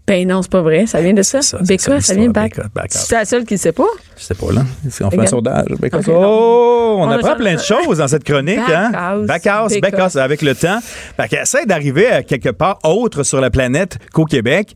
[0.06, 1.42] Ben non, c'est pas vrai, ça vient de ça.
[1.42, 2.56] ça, ça, ça, vient de back.
[2.74, 2.86] back.
[2.90, 3.86] C'est la seule qui le sait pas?
[4.16, 4.62] Je sais pas, là.
[5.00, 5.66] On fait un sondage.
[6.08, 8.58] Oh, on, apprend ça- plein de choses dans cette chronique.
[8.58, 8.90] hein?
[9.26, 9.80] Bécosse.
[9.80, 10.80] Backhouse, avec le temps.
[11.16, 14.74] Fait qu'elle essaie d'arriver à quelque part autre sur la planète qu'au Québec.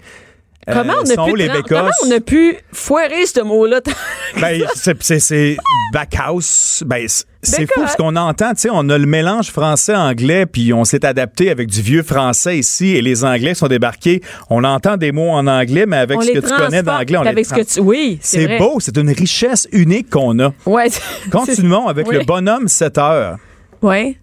[0.71, 3.81] Comment Euh, on a pu les comment on a pu foirer ce mot-là?
[4.41, 5.57] Ben, c'est-
[5.93, 6.83] backhouse.
[6.85, 8.51] Ben, c'est- fou ce qu'on entend.
[8.55, 12.59] Tu sais, on a le mélange français-anglais, puis on s'est adapté avec du vieux français
[12.59, 14.21] ici, et les Anglais sont débarqués.
[14.51, 17.17] On entend des mots en anglais, mais avec on ce les que tu connais d'anglais,
[17.19, 20.37] on les avec ce que trans- tu, oui, c'est beau, c'est une richesse unique qu'on
[20.41, 20.53] a.
[20.67, 20.89] Ouais.
[21.31, 22.17] Continuons avec Oui.
[22.19, 23.37] le bonhomme 7 heures.
[23.83, 24.19] Ouais.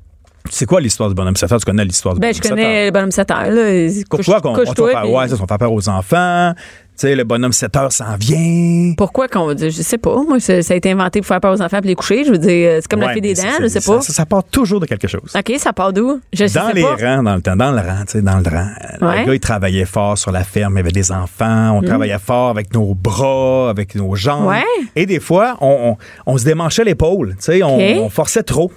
[0.49, 1.59] C'est quoi l'histoire du bonhomme 7 heures?
[1.59, 2.57] Tu connais l'histoire du Ben, bonhomme je 7 heures?
[2.57, 4.05] connais le bonhomme 7 heures.
[4.09, 4.55] Pourquoi qu'on on
[4.87, 6.53] faire, ouais, ça, on fait peur aux enfants?
[6.95, 8.93] Tu sais, le bonhomme 7 heures s'en vient.
[8.95, 9.57] Pourquoi qu'on.
[9.57, 10.15] Je sais pas.
[10.27, 12.23] Moi, ça, a été inventé pour faire peur aux enfants et les coucher.
[12.23, 13.99] Je veux dire, c'est comme la fée des dents, c'est- je sais pas.
[14.01, 15.33] Ça, ça part toujours de quelque chose.
[15.35, 16.19] OK, ça part d'où?
[16.33, 16.95] Je dans sais les pas.
[16.97, 19.07] rangs, dans le temps, dans le rang, tu sais, dans le rang.
[19.09, 19.21] Ouais.
[19.21, 22.19] Le gars, il travaillait fort sur la ferme, il y avait des enfants, on travaillait
[22.19, 24.49] fort avec nos bras, avec nos jambes.
[24.49, 24.61] Ouais.
[24.95, 25.95] Et des fois, on,
[26.27, 28.71] on- on se démanchait l'épaule, tu sais, on forçait trop.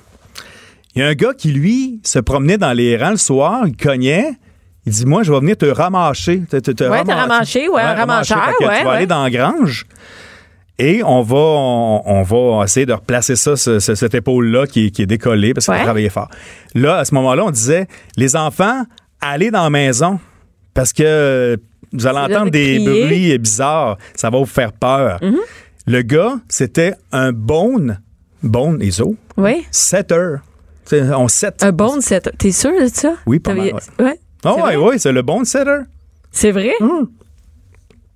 [0.96, 3.76] Il y a un gars qui, lui, se promenait dans les rangs le soir, il
[3.76, 4.30] cognait.
[4.86, 6.42] Il dit, moi, je vais venir te ramasser.
[6.48, 8.96] Te, te, te Ouais, ramasser, ouais, un ramasseur, ouais, Tu vas ouais.
[8.96, 9.84] aller dans la grange.
[10.78, 14.86] Et on va, on, on va essayer de replacer ça, ce- ce- cette épaule-là qui,
[14.86, 15.82] est- qui est décollée parce qu'on Ouais.
[15.82, 16.28] travaillait fort.
[16.74, 18.84] Là, à ce moment-là, on disait, les enfants,
[19.20, 20.20] allez dans la maison
[20.74, 21.58] parce que
[21.92, 23.04] vous allez entendre des crier.
[23.06, 23.96] bruits bizarres.
[24.14, 25.18] Ça va vous faire peur.
[25.20, 25.36] Mm-hmm.
[25.88, 28.00] Le gars, c'était un bone,
[28.42, 29.66] bone et os, Oui.
[29.70, 30.36] setter.
[30.38, 30.55] Tu
[30.92, 31.62] On set.
[31.64, 32.30] Un bon set.
[32.38, 33.14] T'es sûr de ça?
[33.26, 33.80] Oui, pas mal, ouais.
[34.42, 34.76] C'est ouais, vrai?
[34.76, 35.80] ouais, c'est le bone setter.
[36.30, 36.74] C'est vrai?
[36.80, 37.08] Hum.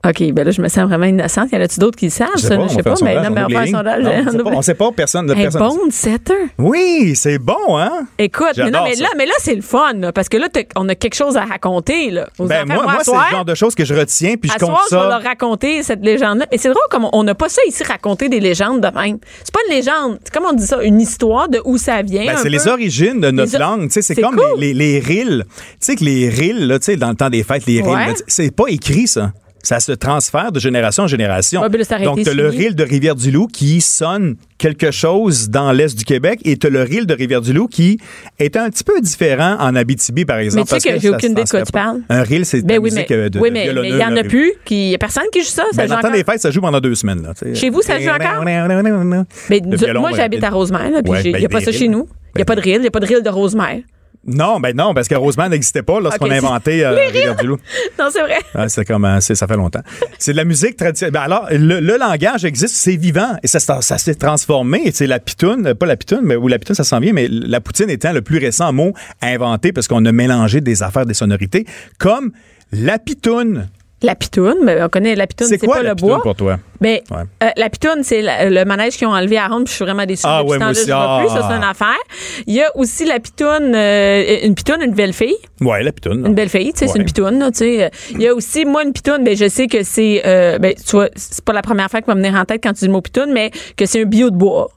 [0.02, 1.52] OK, ben là, je me sens vraiment innocente.
[1.52, 2.56] Y en a-tu d'autres qui le savent, ça?
[2.62, 4.02] Je sais pas, mais un non, mais on va faire un sondage.
[4.02, 5.60] Non, on sait pas, on sait pas, personne de Un personne.
[5.60, 6.34] bon setter?
[6.58, 8.06] Oui, c'est bon, hein?
[8.18, 9.02] Écoute, mais non, mais ça.
[9.02, 11.44] là, mais là, c'est le fun, là, parce que là, on a quelque chose à
[11.44, 12.28] raconter, là.
[12.38, 12.82] Aux Ben, enfants.
[12.82, 15.02] moi, c'est le genre de choses que je retiens, puis je compte soir, je vais
[15.02, 15.28] leur ça.
[15.28, 16.46] raconter cette légende-là.
[16.50, 19.18] Et c'est drôle, comme on- n'a pas ça ici, raconter des légendes de même.
[19.44, 20.18] C'est pas une légende.
[20.24, 22.24] C'est comme on dit ça, une histoire de où ça vient.
[22.24, 23.88] Ben, c'est les origines de notre Les langue.
[23.88, 24.58] Tu sais, c'est comme cool.
[24.58, 25.42] les, les, les rilles.
[25.46, 28.14] Tu sais que les rilles, là, tu sais, dans le temps des fêtes, les rilles,
[28.26, 29.32] c'est pas écrit, ça.
[29.62, 31.60] Ça se transfère de génération en génération.
[31.60, 35.96] Ouais, ben là, Donc, tu le rille de Rivière-du-Loup qui sonne quelque chose dans l'est
[35.96, 37.98] du Québec et tu as le rille de Rivière-du-Loup qui
[38.38, 40.68] est un petit peu différent en Abitibi, par exemple.
[40.72, 42.00] Mais tu sais que j'ai aucune idée de quoi tu parles.
[42.08, 44.24] Un rille, c'est Ben oui, mais, musique euh, de, oui, mais il y en a
[44.24, 44.52] plus.
[44.70, 45.64] Il y a personne qui joue ça.
[45.72, 46.12] ça Ben, joue encore.
[46.12, 47.22] des fêtes, ça joue pendant deux semaines.
[47.22, 47.34] Là.
[47.54, 48.44] Chez vous, ça joue encore?
[48.44, 51.88] Mais nous- violon, moi, j'habite à Rosemère, puis il ben, n'y a pas ça chez
[51.88, 52.08] nous.
[52.34, 53.80] Il n'y a pas de rille, il n'y a pas de rille de Rosemère.
[54.26, 57.56] Non, ben non, parce que Rosemère n'existait pas lorsqu'on a inventé euh, Rivière-du-Loup.
[57.98, 58.38] Non, c'est vrai.
[58.54, 59.80] Ouais, c'est comme c'est- ça fait longtemps.
[60.18, 61.12] C'est de la musique traditionnelle.
[61.14, 64.82] Ben alors, le, le langage existe, c'est vivant et ça, ça, ça s'est transformé.
[64.84, 67.28] Et C'est la pitoune, pas la pitoune, mais ou la pitoune, ça s'en vient, mais
[67.30, 68.92] la poutine étant le plus récent mot
[69.22, 71.66] inventé parce qu'on a mélangé des affaires, des sonorités,
[71.98, 72.32] comme
[72.72, 73.68] la pitoune.
[74.02, 76.22] La pitoune, mais on connaît la pitoune, C'est quoi pas la le pitoune bois.
[76.22, 76.58] pour toi?
[76.80, 77.18] Mais Ouais.
[77.42, 80.06] euh, la pitoune, c'est le manège qu'ils ont enlevé à Ronde, puis je suis vraiment
[80.06, 80.22] déçue.
[80.24, 80.84] Ah ouais, moi aussi.
[80.84, 81.46] plus, ça Ah.
[81.50, 81.98] c'est une affaire.
[82.46, 85.36] Il y a aussi la pitoune, euh, une pitoune, une belle fille.
[85.60, 86.24] Ouais, la pitoune.
[86.26, 87.84] Une belle fille, tu sais, c'est une pitoune, tu sais.
[87.84, 90.72] Euh, Il y a aussi, moi, une pitoune, ben, je sais que c'est, euh, ben,
[90.74, 92.80] tu vois, c'est pas la première fois qui va me venir en tête quand tu
[92.80, 94.68] dis le mot pitoune, mais que c'est un bio de bois.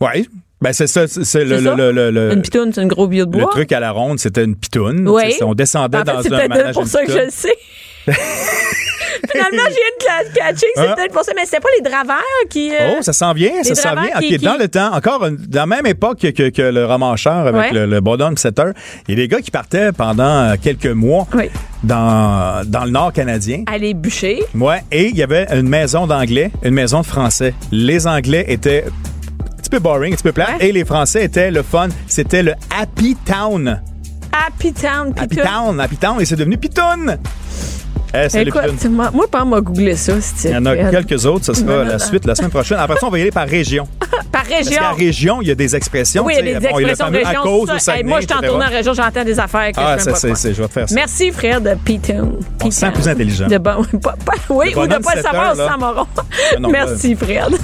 [0.00, 0.24] Ouais.
[0.60, 1.74] Ben c'est ça, c'est c'est le, C'est le, ça?
[1.76, 3.50] le, le, le- une pitoune, c'est un gros bio de le bois?
[3.52, 5.08] truc à la ronde, c'était une pitoune.
[5.08, 5.34] Oui.
[5.40, 7.54] On descendait En fait, dans c'est un manège pour de ça que je le sais.
[9.30, 10.94] Finalement, je viens de catcher que c'est Ah.
[10.94, 11.32] peut-être pour ça.
[11.36, 12.70] Mais c'était pas les draveurs qui.
[12.72, 14.10] euh, Oh, ça s'en vient, ça s'en vient.
[14.20, 16.86] qui- OK, qui- dans le temps, encore une- dans la même époque que, que le
[16.86, 17.72] romancheur avec Ouais.
[17.72, 18.70] le, le bonhomme setter,
[19.06, 21.50] il y a des gars qui partaient pendant euh, quelques mois Oui.
[21.82, 23.64] dans, dans le nord canadien.
[23.66, 24.42] Aller bûcher.
[24.54, 27.54] Ouais, et il y avait une maison d'anglais, une maison de français.
[27.72, 28.84] Les anglais étaient
[29.58, 30.68] petit peu boring, un petit peu plat, Ouais.
[30.68, 31.88] et les français étaient le fun.
[32.06, 33.80] C'était le Happy Town.
[34.32, 35.12] Happy Town.
[35.16, 35.36] Happy.
[35.36, 37.18] Town, Happy Town, et c'est devenu Pitoun.
[38.14, 38.92] Eh, salut, Écoute, Pitoun.
[38.92, 40.12] moi, moi, pas m'a googlé ça,
[40.44, 41.98] Il y en a quelques autres, ce sera Non, la non.
[41.98, 42.78] suite la semaine prochaine.
[42.78, 43.86] Après ça, on va y aller par région.
[44.30, 44.80] Par Parce région.
[44.82, 46.24] qu'à région, il y a des expressions.
[46.24, 47.40] Oui, il y a des bon, expressions fameux région.
[47.40, 47.74] à cause ça.
[47.74, 48.48] au Saguenay, Hey, moi, je suis en etc.
[48.50, 50.88] tournant en région, j'entends des affaires que Ah, je ça, pas je vais te faire
[50.88, 50.94] ça.
[50.94, 52.38] Merci, Fred de Piton.
[52.62, 53.46] On se sent plus intelligent.
[53.48, 55.68] De bon, pas- pas- oui, ou de pas le savoir là.
[55.68, 56.06] sans moron.
[56.60, 57.58] non, Merci, Fred.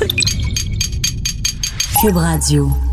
[2.05, 2.84] Cube Radio.